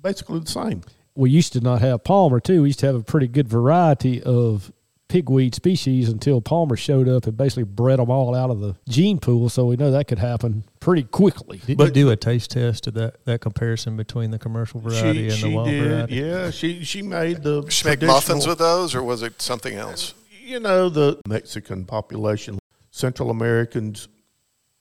basically 0.00 0.38
the 0.38 0.46
same. 0.50 0.82
We 1.14 1.30
used 1.30 1.52
to 1.54 1.60
not 1.60 1.80
have 1.80 2.04
Palmer 2.04 2.40
too. 2.40 2.62
We 2.62 2.68
used 2.68 2.80
to 2.80 2.86
have 2.86 2.94
a 2.94 3.02
pretty 3.02 3.28
good 3.28 3.48
variety 3.48 4.22
of 4.22 4.72
pigweed 5.08 5.54
species 5.54 6.08
until 6.08 6.40
Palmer 6.40 6.74
showed 6.74 7.06
up 7.06 7.26
and 7.26 7.36
basically 7.36 7.64
bred 7.64 7.98
them 7.98 8.08
all 8.10 8.34
out 8.34 8.48
of 8.48 8.60
the 8.60 8.74
gene 8.88 9.18
pool. 9.18 9.50
So 9.50 9.66
we 9.66 9.76
know 9.76 9.90
that 9.90 10.08
could 10.08 10.18
happen 10.18 10.64
pretty 10.80 11.02
quickly. 11.02 11.60
Did 11.66 11.76
But- 11.76 11.88
you 11.88 11.92
do 12.04 12.10
a 12.10 12.16
taste 12.16 12.52
test 12.52 12.86
of 12.86 12.94
that, 12.94 13.22
that 13.26 13.42
comparison 13.42 13.94
between 13.96 14.30
the 14.30 14.38
commercial 14.38 14.80
variety 14.80 15.28
and 15.28 15.38
the 15.42 15.48
wild 15.54 15.68
did, 15.68 15.86
variety? 15.86 16.14
Yeah, 16.14 16.50
she 16.50 16.82
she 16.84 17.02
made 17.02 17.42
the 17.42 17.66
She 17.68 17.86
make 17.86 18.00
muffins 18.00 18.46
with 18.46 18.58
those, 18.58 18.94
or 18.94 19.02
was 19.02 19.22
it 19.22 19.42
something 19.42 19.74
else? 19.74 20.14
you 20.44 20.58
know 20.58 20.88
the 20.88 21.18
Mexican 21.28 21.84
population, 21.84 22.58
Central 22.90 23.30
Americans 23.30 24.08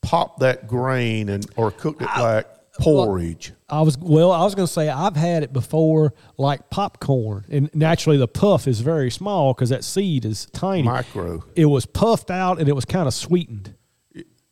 pop 0.02 0.40
that 0.40 0.68
grain 0.68 1.30
and 1.30 1.46
or 1.56 1.72
cooked 1.72 2.02
it 2.02 2.10
like 2.18 2.48
porridge. 2.80 3.54
I 3.70 3.82
was 3.82 3.98
well. 3.98 4.32
I 4.32 4.44
was 4.44 4.56
going 4.56 4.68
to 4.68 4.72
say 4.72 4.90
I've 4.90 5.16
had 5.16 5.44
it 5.44 5.52
before, 5.54 6.14
like 6.38 6.70
popcorn, 6.70 7.46
and 7.50 7.70
naturally 7.74 8.18
the 8.18 8.28
puff 8.28 8.68
is 8.68 8.80
very 8.82 9.12
small 9.12 9.54
because 9.54 9.70
that 9.70 9.84
seed 9.84 10.26
is 10.26 10.46
tiny. 10.48 10.84
Micro. 10.84 11.44
It 11.56 11.66
was 11.66 11.86
puffed 11.86 12.32
out 12.32 12.60
and 12.60 12.68
it 12.70 12.74
was 12.74 12.86
kind 12.86 13.08
of 13.08 13.14
sweetened. 13.14 13.76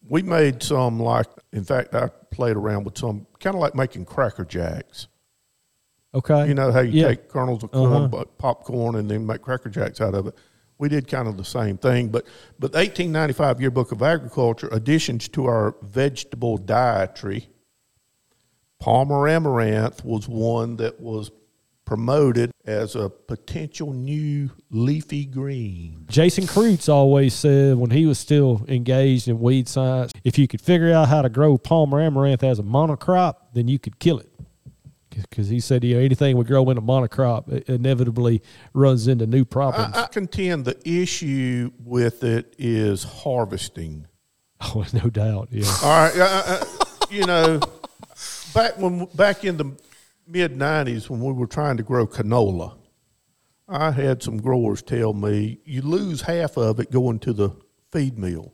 We 0.09 0.21
made 0.23 0.63
some 0.63 0.99
like, 0.99 1.27
in 1.53 1.63
fact, 1.63 1.93
I 1.93 2.09
played 2.31 2.55
around 2.55 2.83
with 2.85 2.97
some 2.97 3.27
kind 3.39 3.55
of 3.55 3.61
like 3.61 3.75
making 3.75 4.05
cracker 4.05 4.43
jacks. 4.43 5.07
Okay. 6.15 6.47
You 6.47 6.55
know 6.55 6.71
how 6.71 6.79
you 6.79 7.01
Yeah. 7.01 7.09
take 7.09 7.29
kernels 7.29 7.63
of 7.63 7.71
corn, 7.71 7.93
Uh-huh. 7.93 8.07
but 8.07 8.37
popcorn, 8.39 8.95
and 8.95 9.09
then 9.09 9.25
make 9.27 9.41
cracker 9.43 9.69
jacks 9.69 10.01
out 10.01 10.15
of 10.15 10.25
it. 10.27 10.35
We 10.79 10.89
did 10.89 11.07
kind 11.07 11.27
of 11.27 11.37
the 11.37 11.43
same 11.45 11.77
thing, 11.77 12.07
but 12.07 12.25
but 12.57 12.71
the 12.71 12.79
1895 12.79 13.61
Yearbook 13.61 13.91
of 13.91 14.01
Agriculture 14.01 14.69
additions 14.71 15.27
to 15.29 15.45
our 15.45 15.75
vegetable 15.83 16.57
dietary. 16.57 17.49
Palmer 18.79 19.27
amaranth 19.27 20.03
was 20.05 20.27
one 20.27 20.77
that 20.77 20.99
was 20.99 21.31
promoted 21.89 22.51
as 22.65 22.95
a 22.95 23.09
potential 23.09 23.93
new 23.93 24.51
leafy 24.69 25.25
green. 25.25 26.05
Jason 26.07 26.45
Kreutz 26.45 26.87
always 26.87 27.33
said 27.33 27.75
when 27.77 27.89
he 27.89 28.05
was 28.05 28.19
still 28.19 28.63
engaged 28.67 29.27
in 29.27 29.39
weed 29.39 29.67
science, 29.67 30.11
if 30.23 30.37
you 30.37 30.47
could 30.47 30.61
figure 30.61 30.93
out 30.93 31.09
how 31.09 31.23
to 31.23 31.29
grow 31.29 31.57
Palmer 31.57 31.99
amaranth 31.99 32.43
as 32.43 32.59
a 32.59 32.63
monocrop, 32.63 33.35
then 33.53 33.67
you 33.67 33.79
could 33.79 33.97
kill 33.99 34.19
it. 34.19 34.29
Because 35.09 35.49
he 35.49 35.59
said, 35.59 35.83
you 35.83 35.95
know, 35.95 36.01
anything 36.01 36.37
we 36.37 36.45
grow 36.45 36.69
in 36.69 36.77
a 36.77 36.81
monocrop 36.81 37.67
inevitably 37.67 38.43
runs 38.73 39.07
into 39.07 39.25
new 39.25 39.43
problems. 39.43 39.97
I, 39.97 40.03
I 40.03 40.07
contend 40.07 40.65
the 40.65 40.79
issue 40.87 41.71
with 41.83 42.23
it 42.23 42.53
is 42.59 43.03
harvesting. 43.03 44.05
oh, 44.61 44.85
no 44.93 45.09
doubt. 45.09 45.49
Yeah. 45.51 45.65
All 45.83 46.03
right, 46.03 46.15
uh, 46.15 46.43
uh, 46.45 46.65
you 47.09 47.25
know, 47.25 47.59
back 48.53 48.77
when 48.77 49.05
back 49.15 49.43
in 49.43 49.57
the 49.57 49.77
mid 50.27 50.57
'90s 50.57 51.09
when 51.09 51.19
we 51.21 51.33
were 51.33 51.47
trying 51.47 51.77
to 51.77 51.83
grow 51.83 52.07
canola, 52.07 52.77
I 53.67 53.91
had 53.91 54.23
some 54.23 54.37
growers 54.37 54.81
tell 54.81 55.13
me 55.13 55.59
you 55.65 55.81
lose 55.81 56.21
half 56.21 56.57
of 56.57 56.79
it 56.79 56.91
going 56.91 57.19
to 57.19 57.33
the 57.33 57.51
feed 57.91 58.17
mill, 58.17 58.53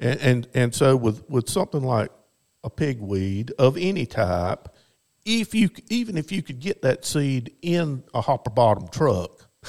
and 0.00 0.20
and 0.20 0.48
and 0.54 0.74
so 0.74 0.96
with 0.96 1.28
with 1.28 1.48
something 1.48 1.82
like 1.82 2.10
a 2.64 2.70
pigweed 2.70 3.50
of 3.58 3.76
any 3.76 4.06
type, 4.06 4.68
if 5.24 5.54
you 5.54 5.70
even 5.88 6.16
if 6.16 6.32
you 6.32 6.42
could 6.42 6.60
get 6.60 6.82
that 6.82 7.04
seed 7.04 7.52
in 7.62 8.04
a 8.14 8.20
hopper 8.20 8.50
bottom 8.50 8.88
truck, 8.88 9.48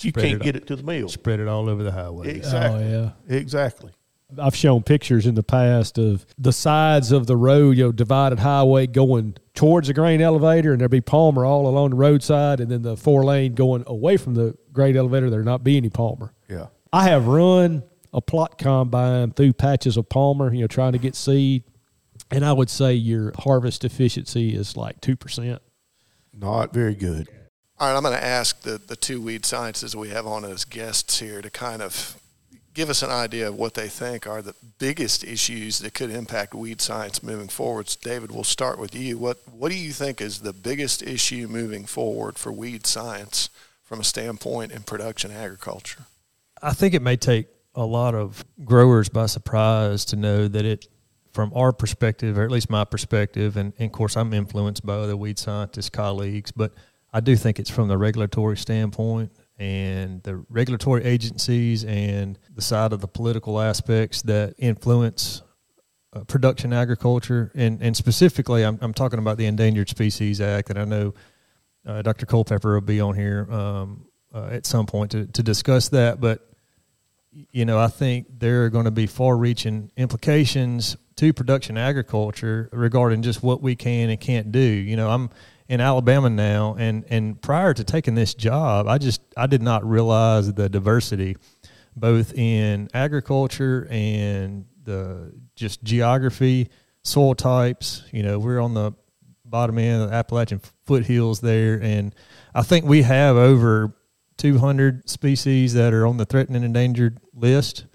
you 0.00 0.10
spread 0.10 0.24
can't 0.24 0.34
it 0.40 0.42
get 0.42 0.56
it 0.56 0.66
to 0.68 0.76
the 0.76 0.82
mill. 0.82 1.08
Spread 1.08 1.40
it 1.40 1.48
all 1.48 1.68
over 1.68 1.82
the 1.82 1.92
highway. 1.92 2.28
Exactly. 2.30 2.84
Oh, 2.84 3.12
yeah. 3.28 3.36
Exactly. 3.36 3.92
I've 4.38 4.56
shown 4.56 4.82
pictures 4.82 5.26
in 5.26 5.34
the 5.34 5.42
past 5.42 5.98
of 5.98 6.26
the 6.38 6.52
sides 6.52 7.12
of 7.12 7.26
the 7.26 7.36
road, 7.36 7.76
you 7.76 7.84
know, 7.84 7.92
divided 7.92 8.38
highway 8.38 8.86
going 8.86 9.36
towards 9.54 9.88
the 9.88 9.94
grain 9.94 10.20
elevator, 10.20 10.72
and 10.72 10.80
there'd 10.80 10.90
be 10.90 11.00
Palmer 11.00 11.44
all 11.44 11.66
along 11.66 11.90
the 11.90 11.96
roadside, 11.96 12.60
and 12.60 12.70
then 12.70 12.82
the 12.82 12.96
four 12.96 13.24
lane 13.24 13.54
going 13.54 13.84
away 13.86 14.16
from 14.16 14.34
the 14.34 14.56
grain 14.72 14.96
elevator. 14.96 15.30
There'd 15.30 15.44
not 15.44 15.64
be 15.64 15.76
any 15.76 15.90
Palmer. 15.90 16.32
Yeah. 16.48 16.66
I 16.92 17.04
have 17.04 17.26
run 17.26 17.82
a 18.12 18.20
plot 18.20 18.58
combine 18.58 19.32
through 19.32 19.54
patches 19.54 19.96
of 19.96 20.08
Palmer, 20.08 20.52
you 20.52 20.60
know, 20.60 20.66
trying 20.66 20.92
to 20.92 20.98
get 20.98 21.14
seed, 21.14 21.64
and 22.30 22.44
I 22.44 22.52
would 22.52 22.70
say 22.70 22.94
your 22.94 23.32
harvest 23.38 23.84
efficiency 23.84 24.54
is 24.54 24.76
like 24.76 25.00
two 25.00 25.16
percent. 25.16 25.62
Not 26.34 26.72
very 26.72 26.94
good. 26.94 27.28
All 27.78 27.88
right, 27.88 27.96
I'm 27.96 28.02
going 28.02 28.14
to 28.14 28.24
ask 28.24 28.62
the, 28.62 28.78
the 28.78 28.94
two 28.96 29.20
weed 29.20 29.44
scientists 29.44 29.94
we 29.94 30.10
have 30.10 30.26
on 30.26 30.44
as 30.44 30.64
guests 30.64 31.18
here 31.18 31.42
to 31.42 31.50
kind 31.50 31.82
of 31.82 32.21
give 32.74 32.88
us 32.90 33.02
an 33.02 33.10
idea 33.10 33.48
of 33.48 33.56
what 33.56 33.74
they 33.74 33.88
think 33.88 34.26
are 34.26 34.42
the 34.42 34.54
biggest 34.78 35.24
issues 35.24 35.80
that 35.80 35.94
could 35.94 36.10
impact 36.10 36.54
weed 36.54 36.80
science 36.80 37.22
moving 37.22 37.48
forwards. 37.48 37.96
David, 37.96 38.30
we'll 38.30 38.44
start 38.44 38.78
with 38.78 38.94
you. 38.94 39.18
What 39.18 39.38
what 39.52 39.70
do 39.70 39.78
you 39.78 39.92
think 39.92 40.20
is 40.20 40.40
the 40.40 40.52
biggest 40.52 41.02
issue 41.02 41.46
moving 41.48 41.84
forward 41.84 42.38
for 42.38 42.52
weed 42.52 42.86
science 42.86 43.50
from 43.82 44.00
a 44.00 44.04
standpoint 44.04 44.72
in 44.72 44.82
production 44.82 45.30
agriculture? 45.30 46.04
I 46.62 46.72
think 46.72 46.94
it 46.94 47.02
may 47.02 47.16
take 47.16 47.48
a 47.74 47.84
lot 47.84 48.14
of 48.14 48.44
growers 48.64 49.08
by 49.08 49.26
surprise 49.26 50.04
to 50.06 50.16
know 50.16 50.48
that 50.48 50.64
it, 50.64 50.86
from 51.32 51.52
our 51.54 51.72
perspective, 51.72 52.38
or 52.38 52.44
at 52.44 52.50
least 52.50 52.70
my 52.70 52.84
perspective, 52.84 53.56
and, 53.56 53.72
and 53.78 53.86
of 53.86 53.92
course 53.92 54.16
I'm 54.16 54.32
influenced 54.32 54.84
by 54.84 54.94
other 54.94 55.16
weed 55.16 55.38
scientist 55.38 55.92
colleagues, 55.92 56.52
but 56.52 56.72
I 57.12 57.20
do 57.20 57.36
think 57.36 57.58
it's 57.58 57.70
from 57.70 57.88
the 57.88 57.98
regulatory 57.98 58.56
standpoint 58.56 59.32
and 59.62 60.20
the 60.24 60.44
regulatory 60.48 61.04
agencies 61.04 61.84
and 61.84 62.36
the 62.52 62.60
side 62.60 62.92
of 62.92 63.00
the 63.00 63.06
political 63.06 63.60
aspects 63.60 64.22
that 64.22 64.54
influence 64.58 65.42
uh, 66.12 66.24
production 66.24 66.72
agriculture. 66.72 67.52
And, 67.54 67.80
and 67.80 67.96
specifically, 67.96 68.64
I'm, 68.64 68.76
I'm 68.80 68.92
talking 68.92 69.20
about 69.20 69.38
the 69.38 69.46
Endangered 69.46 69.88
Species 69.88 70.40
Act, 70.40 70.70
and 70.70 70.80
I 70.80 70.84
know 70.84 71.14
uh, 71.86 72.02
Dr. 72.02 72.26
Culpepper 72.26 72.74
will 72.74 72.80
be 72.80 73.00
on 73.00 73.14
here 73.14 73.46
um, 73.52 74.06
uh, 74.34 74.48
at 74.50 74.66
some 74.66 74.86
point 74.86 75.12
to, 75.12 75.28
to 75.28 75.44
discuss 75.44 75.90
that, 75.90 76.20
but 76.20 76.40
you 77.52 77.64
know, 77.64 77.78
I 77.78 77.86
think 77.86 78.26
there 78.40 78.64
are 78.64 78.68
going 78.68 78.84
to 78.86 78.90
be 78.90 79.06
far-reaching 79.06 79.92
implications 79.96 80.96
to 81.16 81.32
production 81.32 81.78
agriculture 81.78 82.68
regarding 82.72 83.22
just 83.22 83.44
what 83.44 83.62
we 83.62 83.76
can 83.76 84.10
and 84.10 84.20
can't 84.20 84.50
do. 84.50 84.58
You 84.58 84.96
know, 84.96 85.08
I'm 85.08 85.30
in 85.72 85.80
Alabama 85.80 86.28
now, 86.28 86.76
and 86.78 87.02
and 87.08 87.40
prior 87.40 87.72
to 87.72 87.82
taking 87.82 88.14
this 88.14 88.34
job, 88.34 88.86
I 88.86 88.98
just 88.98 89.22
I 89.38 89.46
did 89.46 89.62
not 89.62 89.82
realize 89.88 90.52
the 90.52 90.68
diversity, 90.68 91.38
both 91.96 92.34
in 92.34 92.90
agriculture 92.92 93.88
and 93.90 94.66
the 94.84 95.32
just 95.56 95.82
geography, 95.82 96.68
soil 97.04 97.34
types. 97.34 98.02
You 98.12 98.22
know, 98.22 98.38
we're 98.38 98.60
on 98.60 98.74
the 98.74 98.92
bottom 99.46 99.78
end 99.78 100.02
of 100.02 100.10
the 100.10 100.14
Appalachian 100.14 100.60
foothills 100.84 101.40
there, 101.40 101.80
and 101.82 102.14
I 102.54 102.60
think 102.60 102.84
we 102.84 103.00
have 103.00 103.36
over 103.36 103.96
200 104.36 105.08
species 105.08 105.72
that 105.72 105.94
are 105.94 106.06
on 106.06 106.18
the 106.18 106.26
threatened 106.26 106.54
and 106.54 106.66
endangered 106.66 107.18
list. 107.32 107.86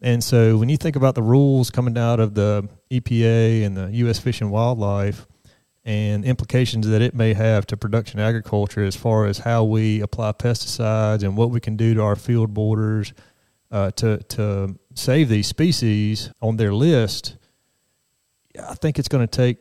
And 0.00 0.24
so 0.24 0.56
when 0.56 0.70
you 0.70 0.78
think 0.78 0.96
about 0.96 1.14
the 1.14 1.22
rules 1.22 1.68
coming 1.68 1.98
out 1.98 2.18
of 2.18 2.32
the 2.32 2.66
EPA 2.90 3.66
and 3.66 3.76
the 3.76 3.90
U.S. 3.92 4.18
Fish 4.18 4.40
and 4.40 4.50
Wildlife 4.50 5.26
and 5.90 6.24
implications 6.24 6.86
that 6.86 7.02
it 7.02 7.16
may 7.16 7.34
have 7.34 7.66
to 7.66 7.76
production 7.76 8.20
agriculture 8.20 8.84
as 8.84 8.94
far 8.94 9.26
as 9.26 9.38
how 9.38 9.64
we 9.64 10.00
apply 10.00 10.30
pesticides 10.30 11.24
and 11.24 11.36
what 11.36 11.50
we 11.50 11.58
can 11.58 11.76
do 11.76 11.94
to 11.94 12.00
our 12.00 12.14
field 12.14 12.54
borders 12.54 13.12
uh, 13.72 13.90
to, 13.90 14.18
to 14.18 14.78
save 14.94 15.28
these 15.28 15.48
species 15.48 16.30
on 16.40 16.58
their 16.58 16.72
list, 16.72 17.36
I 18.56 18.74
think 18.74 19.00
it's 19.00 19.08
going 19.08 19.26
to 19.26 19.36
take, 19.36 19.58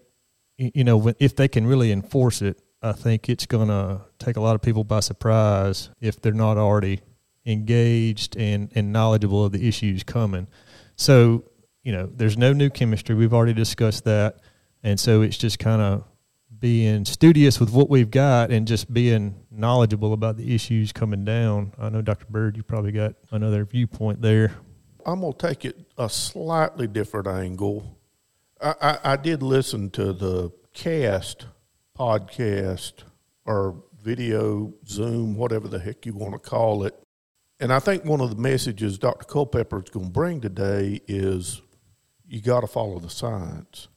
you 0.58 0.84
know, 0.84 1.12
if 1.18 1.36
they 1.36 1.48
can 1.48 1.66
really 1.66 1.92
enforce 1.92 2.44
it, 2.44 2.62
I 2.84 2.92
think 2.92 3.28
it's 3.28 3.48
going 3.48 3.70
to 3.70 4.02
take 4.20 4.38
a 4.38 4.42
lot 4.42 4.54
of 4.54 4.62
people 4.62 4.84
by 4.84 5.00
surprise 5.00 5.90
if 6.00 6.22
they're 6.22 6.32
not 6.32 6.60
already 6.60 7.02
engaged 7.44 8.38
and, 8.38 8.72
and 8.76 8.94
knowledgeable 8.94 9.46
of 9.46 9.52
the 9.52 9.68
issues 9.68 10.04
coming. 10.04 10.48
So, 10.96 11.46
you 11.82 11.92
know, 11.92 12.06
there's 12.06 12.38
no 12.38 12.54
new 12.54 12.70
chemistry. 12.70 13.16
We've 13.16 13.34
already 13.34 13.56
discussed 13.56 14.04
that. 14.04 14.42
And 14.84 15.00
so 15.00 15.24
it's 15.24 15.36
just 15.36 15.58
kind 15.58 15.82
of 15.82 16.06
being 16.60 17.06
studious 17.06 17.60
with 17.60 17.72
what 17.72 17.90
we've 17.90 18.12
got 18.12 18.52
and 18.52 18.68
just 18.68 18.94
being 18.94 19.36
knowledgeable 19.52 20.14
about 20.14 20.38
the 20.38 20.54
issues 20.54 20.92
coming 20.92 21.26
down. 21.26 21.74
I 21.78 21.90
know, 21.90 22.02
Dr. 22.02 22.26
Byrd, 22.30 22.58
you 22.58 22.64
probably 22.64 22.92
got 22.92 23.16
another 23.32 23.66
viewpoint 23.66 24.22
there. 24.22 24.54
I'm 25.06 25.22
going 25.22 25.34
to 25.34 25.48
take 25.48 25.66
it 25.66 25.78
a 25.98 26.10
slightly 26.10 26.88
different 26.88 27.28
angle. 27.28 27.98
I, 28.62 28.76
I, 28.82 29.00
I 29.14 29.16
did 29.16 29.42
listen 29.42 29.90
to 29.92 30.14
the 30.14 30.52
cast 30.74 31.48
podcast 31.98 33.04
or 33.46 33.84
video, 34.02 34.74
Zoom, 34.88 35.36
whatever 35.36 35.68
the 35.68 35.80
heck 35.80 36.06
you 36.06 36.14
want 36.14 36.34
to 36.34 36.40
call 36.40 36.84
it. 36.84 36.96
And 37.60 37.74
I 37.74 37.80
think 37.80 38.06
one 38.06 38.22
of 38.22 38.30
the 38.30 38.42
messages 38.42 38.98
Dr. 38.98 39.26
Culpepper 39.26 39.84
is 39.84 39.90
going 39.90 40.08
to 40.08 40.12
bring 40.12 40.40
today 40.40 41.02
is 41.08 41.62
you 42.26 42.42
got 42.42 42.62
to 42.62 42.68
follow 42.68 43.00
the 43.00 43.10
science. 43.10 43.89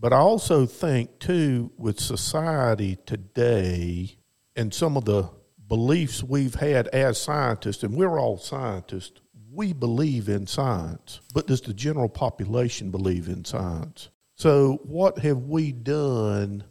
But 0.00 0.14
I 0.14 0.16
also 0.16 0.64
think, 0.64 1.18
too, 1.18 1.72
with 1.76 2.00
society 2.00 2.96
today 3.04 4.16
and 4.56 4.72
some 4.72 4.96
of 4.96 5.04
the 5.04 5.28
beliefs 5.68 6.22
we've 6.22 6.54
had 6.54 6.88
as 6.88 7.20
scientists, 7.20 7.82
and 7.82 7.94
we're 7.94 8.18
all 8.18 8.38
scientists, 8.38 9.20
we 9.52 9.74
believe 9.74 10.30
in 10.30 10.46
science. 10.46 11.20
But 11.34 11.48
does 11.48 11.60
the 11.60 11.74
general 11.74 12.08
population 12.08 12.90
believe 12.90 13.28
in 13.28 13.44
science? 13.44 14.08
So, 14.36 14.80
what 14.84 15.18
have 15.18 15.42
we 15.42 15.70
done 15.70 16.64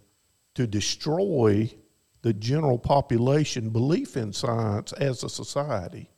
to 0.56 0.66
destroy 0.66 1.72
the 2.22 2.32
general 2.32 2.78
population 2.78 3.70
belief 3.70 4.16
in 4.16 4.32
science 4.32 4.92
as 4.94 5.22
a 5.22 5.28
society? 5.28 6.10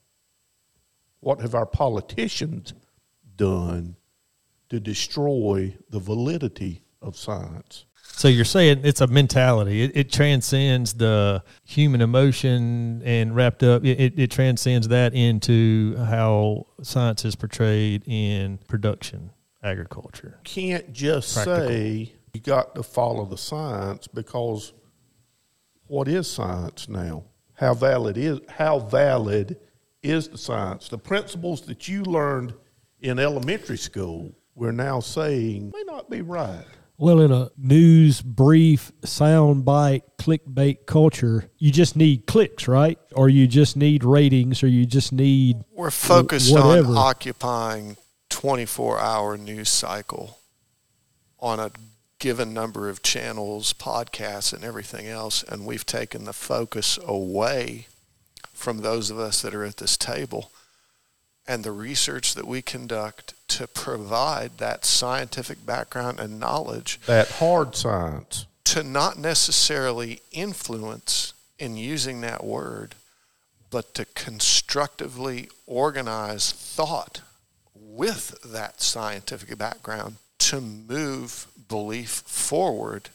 What 1.20 1.42
have 1.42 1.54
our 1.54 1.66
politicians 1.66 2.72
done 3.36 3.96
to 4.70 4.80
destroy 4.80 5.76
the 5.90 6.00
validity 6.00 6.82
of 7.02 7.16
science? 7.16 7.86
So 8.14 8.28
you're 8.28 8.44
saying 8.44 8.82
it's 8.84 9.00
a 9.00 9.06
mentality. 9.06 9.82
It, 9.82 9.92
it 9.94 10.12
transcends 10.12 10.94
the 10.94 11.42
human 11.64 12.00
emotion 12.00 13.02
and 13.04 13.34
wrapped 13.34 13.62
up. 13.62 13.84
It, 13.84 13.98
it, 14.00 14.18
it 14.18 14.30
transcends 14.30 14.88
that 14.88 15.14
into 15.14 15.96
how 15.96 16.66
science 16.82 17.24
is 17.24 17.34
portrayed 17.34 18.04
in 18.06 18.58
production 18.68 19.30
agriculture. 19.62 20.38
Can't 20.44 20.92
just 20.92 21.34
Practical. 21.34 21.68
say 21.68 22.12
you 22.34 22.40
got 22.40 22.74
to 22.74 22.82
follow 22.82 23.24
the 23.24 23.38
science 23.38 24.06
because 24.06 24.72
what 25.86 26.08
is 26.08 26.30
science 26.30 26.88
now? 26.88 27.24
How 27.54 27.74
valid 27.74 28.16
is 28.16 28.40
how 28.48 28.78
valid 28.78 29.58
is 30.02 30.28
the 30.28 30.38
science? 30.38 30.88
The 30.88 30.98
principles 30.98 31.62
that 31.62 31.88
you 31.88 32.02
learned 32.02 32.54
in 33.00 33.18
elementary 33.18 33.78
school, 33.78 34.32
we're 34.54 34.72
now 34.72 35.00
saying 35.00 35.72
may 35.74 35.84
not 35.84 36.10
be 36.10 36.22
right. 36.22 36.64
Well, 36.98 37.20
in 37.20 37.32
a 37.32 37.50
news 37.56 38.22
brief, 38.22 38.92
soundbite, 39.00 40.02
clickbait 40.18 40.86
culture, 40.86 41.50
you 41.58 41.72
just 41.72 41.96
need 41.96 42.26
clicks, 42.26 42.68
right? 42.68 42.98
Or 43.12 43.28
you 43.28 43.46
just 43.46 43.76
need 43.76 44.04
ratings, 44.04 44.62
or 44.62 44.68
you 44.68 44.86
just 44.86 45.12
need. 45.12 45.64
We're 45.72 45.90
focused 45.90 46.52
whatever. 46.52 46.90
on 46.90 46.96
occupying 46.96 47.96
24 48.28 49.00
hour 49.00 49.36
news 49.36 49.68
cycle 49.68 50.38
on 51.40 51.58
a 51.58 51.72
given 52.20 52.54
number 52.54 52.88
of 52.88 53.02
channels, 53.02 53.72
podcasts, 53.72 54.52
and 54.52 54.62
everything 54.62 55.08
else, 55.08 55.42
and 55.42 55.66
we've 55.66 55.84
taken 55.84 56.24
the 56.24 56.32
focus 56.32 56.98
away 57.04 57.88
from 58.52 58.78
those 58.78 59.10
of 59.10 59.18
us 59.18 59.42
that 59.42 59.54
are 59.54 59.64
at 59.64 59.78
this 59.78 59.96
table 59.96 60.52
and 61.46 61.64
the 61.64 61.72
research 61.72 62.34
that 62.34 62.46
we 62.46 62.62
conduct 62.62 63.34
to 63.48 63.66
provide 63.66 64.58
that 64.58 64.84
scientific 64.84 65.64
background 65.66 66.20
and 66.20 66.38
knowledge 66.40 67.00
That 67.06 67.28
hard 67.32 67.74
science. 67.74 68.46
to 68.64 68.82
not 68.82 69.18
necessarily 69.18 70.22
influence 70.30 71.34
in 71.58 71.76
using 71.76 72.20
that 72.22 72.44
word, 72.44 72.94
but 73.70 73.94
to 73.94 74.04
constructively 74.14 75.48
organize 75.66 76.52
thought 76.52 77.22
with 77.74 78.40
that 78.44 78.80
scientific 78.80 79.56
background 79.58 80.16
to 80.38 80.60
move 80.60 81.46
belief 81.68 82.22
forward 82.26 83.10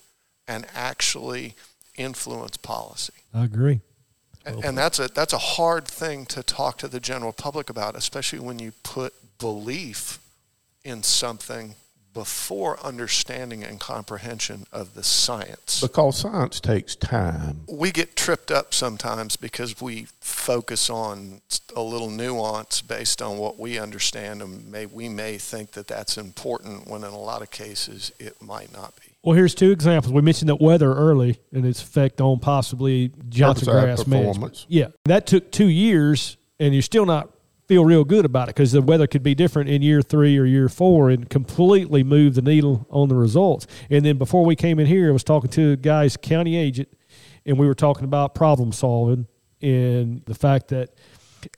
and 0.48 0.66
actually 0.74 1.56
influence 1.98 2.58
policy. 2.58 3.14
I 3.34 3.44
agree. 3.46 3.82
And, 4.48 4.64
and 4.64 4.78
that's 4.78 5.00
a 5.00 5.10
that's 5.10 5.34
a 5.34 5.38
hard 5.38 5.86
thing 5.86 6.26
to 6.28 6.42
talk 6.42 6.78
to 6.80 6.88
the 6.88 7.00
general 7.00 7.34
public 7.34 7.70
about, 7.70 7.96
especially 7.96 8.40
when 8.40 8.60
you 8.60 8.72
put 8.84 9.14
belief 9.40 10.20
in 10.84 11.04
something 11.04 11.76
before 12.18 12.84
understanding 12.84 13.64
and 13.64 13.80
comprehension 13.80 14.66
of 14.74 14.96
the 14.96 15.04
science. 15.04 15.82
Because 15.82 16.18
science 16.18 16.60
takes 16.60 16.96
time. 16.96 17.62
we 17.70 17.92
get 17.92 18.16
tripped 18.16 18.50
up 18.50 18.74
sometimes 18.74 19.36
because 19.36 19.80
we 19.80 20.08
focus 20.20 20.90
on 20.90 21.42
a 21.76 21.82
little 21.82 22.10
nuance 22.10 22.82
based 22.82 23.22
on 23.22 23.38
what 23.38 23.60
we 23.60 23.78
understand 23.78 24.42
and 24.42 24.72
may, 24.72 24.88
we 24.88 25.08
may 25.08 25.38
think 25.38 25.74
that 25.74 25.86
that's 25.86 26.18
important 26.18 26.88
when 26.88 27.04
in 27.04 27.12
a 27.12 27.20
lot 27.20 27.44
of 27.44 27.52
cases 27.52 28.12
it 28.18 28.42
might 28.42 28.74
not 28.74 28.96
be. 28.96 29.12
Well, 29.22 29.36
here's 29.36 29.54
two 29.54 29.70
examples. 29.70 30.12
We 30.12 30.24
mentioned 30.24 30.50
that 30.50 30.60
weather 30.60 30.92
early 30.92 31.38
and 31.54 31.68
its 31.68 31.84
effect 31.84 32.20
on 32.20 32.40
possibly 32.40 33.12
Johnson 33.30 33.68
Herbicide 33.68 33.84
grass 33.84 34.08
management. 34.08 34.66
Yeah, 34.68 34.88
that 35.06 35.28
took 35.28 35.52
two 35.52 35.68
years, 35.68 36.38
and 36.60 36.74
you're 36.74 36.82
still 36.82 37.06
not 37.06 37.30
feel 37.68 37.84
real 37.84 38.04
good 38.04 38.26
about 38.26 38.48
it 38.48 38.56
because 38.56 38.72
the 38.72 38.82
weather 38.82 39.08
could 39.08 39.24
be 39.24 39.36
different 39.36 39.70
in 39.70 39.82
year 39.82 40.02
three 40.02 40.38
or 40.38 40.46
year 40.46 40.70
four 40.70 41.10
and 41.10 41.30
completely 41.30 42.04
move 42.04 42.36
the 42.36 42.42
needle 42.42 42.88
on 42.90 43.10
the 43.10 43.16
results. 43.16 43.68
And 43.90 44.06
then 44.06 44.18
before 44.18 44.46
we 44.46 44.56
came 44.56 44.80
in 44.80 44.86
here, 44.86 45.10
I 45.10 45.12
was 45.12 45.24
talking 45.24 45.50
to 45.52 45.74
a 45.74 45.76
guy's 45.76 46.16
county 46.16 46.56
agent, 46.56 46.90
and 47.46 47.58
we 47.58 47.68
were 47.68 47.76
talking 47.76 48.06
about 48.06 48.36
problem 48.36 48.72
solving 48.72 49.28
and 49.62 50.24
the 50.26 50.36
fact 50.36 50.70
that 50.70 50.94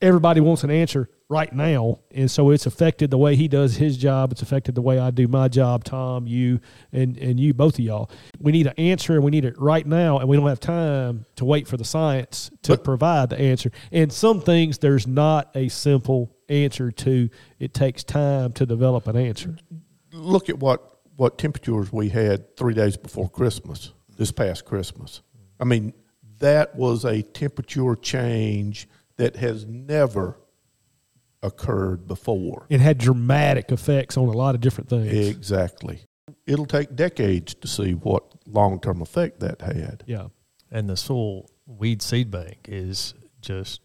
everybody 0.01 0.41
wants 0.41 0.63
an 0.63 0.71
answer 0.71 1.09
right 1.29 1.53
now. 1.53 1.99
And 2.11 2.29
so 2.29 2.49
it's 2.49 2.65
affected 2.65 3.11
the 3.11 3.17
way 3.17 3.35
he 3.35 3.47
does 3.47 3.75
his 3.77 3.97
job. 3.97 4.31
It's 4.31 4.41
affected 4.41 4.73
the 4.73 4.81
way 4.81 4.97
I 4.97 5.11
do 5.11 5.27
my 5.27 5.47
job, 5.47 5.83
Tom, 5.83 6.25
you, 6.25 6.59
and, 6.91 7.15
and 7.17 7.39
you, 7.39 7.53
both 7.53 7.75
of 7.75 7.81
y'all. 7.81 8.09
We 8.39 8.51
need 8.51 8.65
an 8.65 8.73
answer 8.77 9.13
and 9.13 9.23
we 9.23 9.29
need 9.29 9.45
it 9.45 9.57
right 9.59 9.85
now. 9.85 10.17
And 10.17 10.27
we 10.27 10.35
don't 10.35 10.47
have 10.47 10.59
time 10.59 11.25
to 11.35 11.45
wait 11.45 11.67
for 11.67 11.77
the 11.77 11.85
science 11.85 12.49
to 12.63 12.73
But- 12.73 12.83
provide 12.83 13.29
the 13.29 13.39
answer. 13.39 13.71
And 13.91 14.11
some 14.11 14.41
things 14.41 14.79
there's 14.79 15.05
not 15.05 15.51
a 15.55 15.69
simple 15.69 16.35
answer 16.49 16.91
to. 16.91 17.29
It 17.59 17.75
takes 17.75 18.03
time 18.03 18.51
to 18.53 18.65
develop 18.65 19.07
an 19.07 19.15
answer. 19.15 19.55
Look 20.11 20.49
at 20.49 20.57
what, 20.57 20.99
what 21.15 21.37
temperatures 21.37 21.93
we 21.93 22.09
had 22.09 22.57
three 22.57 22.73
days 22.73 22.97
before 22.97 23.29
Christmas, 23.29 23.93
this 24.17 24.31
past 24.31 24.65
Christmas. 24.65 25.21
I 25.59 25.65
mean, 25.65 25.93
that 26.39 26.75
was 26.75 27.05
a 27.05 27.21
temperature 27.21 27.95
change 27.95 28.87
that 29.17 29.35
has 29.35 29.65
never 29.67 30.39
occurred 31.41 32.07
before. 32.07 32.65
It 32.69 32.81
had 32.81 32.97
dramatic 32.97 33.71
effects 33.71 34.17
on 34.17 34.27
a 34.27 34.31
lot 34.31 34.55
of 34.55 34.61
different 34.61 34.89
things. 34.89 35.27
Exactly. 35.27 36.01
It'll 36.45 36.65
take 36.65 36.95
decades 36.95 37.53
to 37.55 37.67
see 37.67 37.93
what 37.93 38.23
long 38.45 38.79
term 38.79 39.01
effect 39.01 39.39
that 39.39 39.61
had. 39.61 40.03
yeah. 40.05 40.27
and 40.71 40.89
the 40.89 40.97
soil 40.97 41.49
weed 41.65 42.01
seed 42.01 42.31
bank 42.31 42.65
is 42.67 43.13
just 43.41 43.81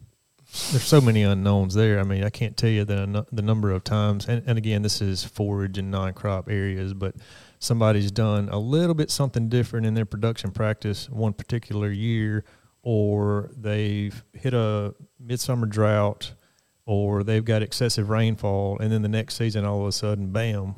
there's 0.71 0.85
so 0.85 1.01
many 1.01 1.23
unknowns 1.23 1.75
there. 1.75 1.99
I 1.99 2.05
mean, 2.05 2.23
I 2.23 2.31
can't 2.31 2.57
tell 2.57 2.71
you 2.71 2.85
the 2.85 3.27
the 3.33 3.43
number 3.43 3.71
of 3.71 3.83
times. 3.83 4.29
And, 4.29 4.43
and 4.47 4.57
again, 4.59 4.83
this 4.83 5.01
is 5.01 5.25
forage 5.25 5.79
and 5.79 5.91
non-crop 5.91 6.49
areas, 6.49 6.95
but 6.95 7.17
somebody's 7.59 8.11
done 8.11 8.49
a 8.51 8.59
little 8.59 8.95
bit 8.95 9.11
something 9.11 9.49
different 9.49 9.87
in 9.87 9.95
their 9.95 10.05
production 10.05 10.51
practice 10.51 11.09
one 11.11 11.33
particular 11.33 11.91
year, 11.91 12.45
or 12.83 13.51
they've 13.57 14.23
hit 14.33 14.55
a 14.55 14.95
midsummer 15.19 15.67
drought, 15.67 16.35
or 16.87 17.23
they've 17.23 17.45
got 17.45 17.63
excessive 17.63 18.11
rainfall, 18.11 18.79
and 18.79 18.93
then 18.93 19.03
the 19.03 19.09
next 19.09 19.37
season, 19.37 19.65
all 19.65 19.83
of 19.83 19.89
a 19.89 19.93
sudden, 19.93 20.31
bam! 20.31 20.75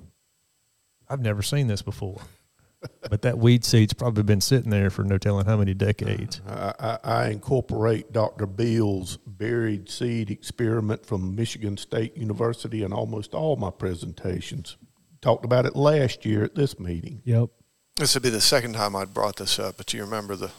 I've 1.09 1.21
never 1.21 1.43
seen 1.43 1.67
this 1.67 1.83
before. 1.83 2.21
but 3.11 3.23
that 3.23 3.39
weed 3.39 3.65
seed's 3.65 3.93
probably 3.93 4.23
been 4.23 4.41
sitting 4.41 4.71
there 4.71 4.91
for 4.91 5.03
no 5.03 5.19
telling 5.19 5.47
how 5.47 5.57
many 5.57 5.75
decades. 5.75 6.41
I, 6.47 6.73
I, 6.79 6.99
I 7.03 7.29
incorporate 7.31 8.13
Dr. 8.13 8.47
Beal's 8.47 9.17
buried 9.27 9.89
seed 9.91 10.31
experiment 10.31 11.07
from 11.07 11.35
Michigan 11.35 11.77
State 11.77 12.17
University 12.17 12.83
in 12.83 12.93
almost 12.93 13.35
all 13.35 13.57
my 13.57 13.71
presentations. 13.71 14.77
Talked 15.21 15.45
about 15.45 15.67
it 15.67 15.75
last 15.75 16.25
year 16.25 16.45
at 16.45 16.55
this 16.55 16.79
meeting. 16.79 17.23
Yep. 17.25 17.51
This 17.97 18.15
would 18.15 18.23
be 18.23 18.31
the 18.31 18.41
second 18.41 18.75
time 18.75 18.95
I'd 18.95 19.15
brought 19.15 19.37
this 19.37 19.59
up, 19.59 19.79
but 19.79 19.93
you 19.95 20.03
remember 20.03 20.37
the 20.37 20.51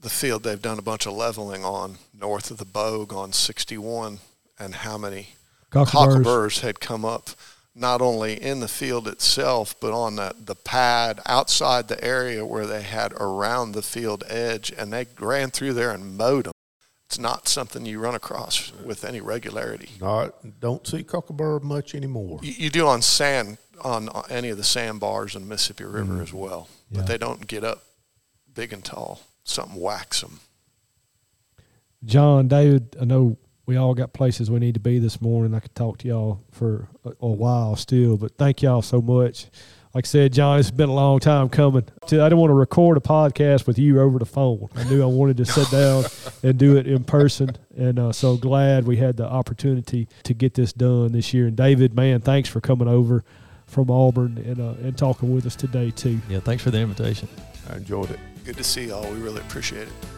the 0.00 0.08
field 0.08 0.44
they've 0.44 0.62
done 0.62 0.78
a 0.78 0.82
bunch 0.82 1.06
of 1.06 1.12
leveling 1.12 1.64
on 1.64 1.98
north 2.14 2.52
of 2.52 2.58
the 2.58 2.64
Bogue 2.64 3.12
on 3.12 3.32
61 3.32 4.20
and 4.58 4.74
how 4.74 4.98
many 4.98 5.28
Cockleburs. 5.70 5.86
cockleburrs 5.90 6.60
had 6.60 6.80
come 6.80 7.04
up 7.04 7.30
not 7.74 8.00
only 8.02 8.34
in 8.34 8.60
the 8.60 8.68
field 8.68 9.06
itself 9.06 9.74
but 9.80 9.92
on 9.92 10.16
the, 10.16 10.34
the 10.38 10.56
pad 10.56 11.20
outside 11.26 11.88
the 11.88 12.02
area 12.02 12.44
where 12.44 12.66
they 12.66 12.82
had 12.82 13.12
around 13.14 13.72
the 13.72 13.82
field 13.82 14.24
edge 14.28 14.72
and 14.76 14.92
they 14.92 15.06
ran 15.20 15.50
through 15.50 15.72
there 15.72 15.90
and 15.92 16.16
mowed 16.16 16.46
them. 16.46 16.52
It's 17.06 17.18
not 17.18 17.48
something 17.48 17.86
you 17.86 18.00
run 18.00 18.14
across 18.14 18.72
with 18.84 19.04
any 19.04 19.20
regularity. 19.20 19.90
Not, 20.00 20.60
don't 20.60 20.86
see 20.86 21.02
cocklebur 21.02 21.62
much 21.62 21.94
anymore. 21.94 22.40
You, 22.42 22.52
you 22.56 22.70
do 22.70 22.86
on 22.86 23.00
sand 23.00 23.58
on 23.82 24.10
any 24.28 24.50
of 24.50 24.56
the 24.58 24.64
sandbars 24.64 25.34
in 25.34 25.42
the 25.42 25.48
Mississippi 25.48 25.84
River 25.84 26.14
mm-hmm. 26.14 26.22
as 26.22 26.32
well, 26.32 26.68
Yeah. 26.90 26.98
but 27.00 27.06
they 27.06 27.16
don't 27.16 27.46
get 27.46 27.64
up 27.64 27.82
big 28.52 28.72
and 28.72 28.84
tall. 28.84 29.20
Something 29.44 29.80
whacks 29.80 30.20
them. 30.20 30.40
John, 32.04 32.48
David, 32.48 32.96
I 33.00 33.04
know 33.04 33.36
we 33.68 33.76
all 33.76 33.92
got 33.92 34.14
places 34.14 34.50
we 34.50 34.58
need 34.58 34.72
to 34.72 34.80
be 34.80 34.98
this 34.98 35.20
morning. 35.20 35.54
I 35.54 35.60
could 35.60 35.74
talk 35.74 35.98
to 35.98 36.08
y'all 36.08 36.40
for 36.50 36.88
a, 37.04 37.10
a 37.20 37.28
while 37.28 37.76
still, 37.76 38.16
but 38.16 38.34
thank 38.38 38.62
y'all 38.62 38.80
so 38.80 39.02
much. 39.02 39.44
Like 39.92 40.06
I 40.06 40.08
said, 40.08 40.32
John, 40.32 40.58
it's 40.58 40.70
been 40.70 40.88
a 40.88 40.94
long 40.94 41.20
time 41.20 41.50
coming. 41.50 41.84
I 42.02 42.06
didn't 42.06 42.38
want 42.38 42.48
to 42.48 42.54
record 42.54 42.96
a 42.96 43.00
podcast 43.00 43.66
with 43.66 43.78
you 43.78 44.00
over 44.00 44.18
the 44.18 44.24
phone. 44.24 44.68
I 44.74 44.84
knew 44.84 45.02
I 45.02 45.06
wanted 45.06 45.36
to 45.36 45.44
sit 45.44 45.70
down 45.70 46.04
and 46.42 46.58
do 46.58 46.78
it 46.78 46.86
in 46.86 47.04
person, 47.04 47.50
and 47.76 47.98
uh, 47.98 48.12
so 48.12 48.38
glad 48.38 48.86
we 48.86 48.96
had 48.96 49.18
the 49.18 49.26
opportunity 49.26 50.08
to 50.22 50.32
get 50.32 50.54
this 50.54 50.72
done 50.72 51.12
this 51.12 51.34
year. 51.34 51.46
And 51.46 51.56
David, 51.56 51.94
man, 51.94 52.22
thanks 52.22 52.48
for 52.48 52.62
coming 52.62 52.88
over 52.88 53.22
from 53.66 53.90
Auburn 53.90 54.38
and 54.46 54.60
uh, 54.60 54.82
and 54.82 54.96
talking 54.96 55.34
with 55.34 55.44
us 55.44 55.54
today 55.54 55.90
too. 55.90 56.18
Yeah, 56.30 56.40
thanks 56.40 56.62
for 56.62 56.70
the 56.70 56.78
invitation. 56.78 57.28
I 57.68 57.76
enjoyed 57.76 58.10
it. 58.10 58.20
Good 58.46 58.56
to 58.56 58.64
see 58.64 58.86
y'all. 58.86 59.12
We 59.12 59.18
really 59.18 59.42
appreciate 59.42 59.88
it. 59.88 60.17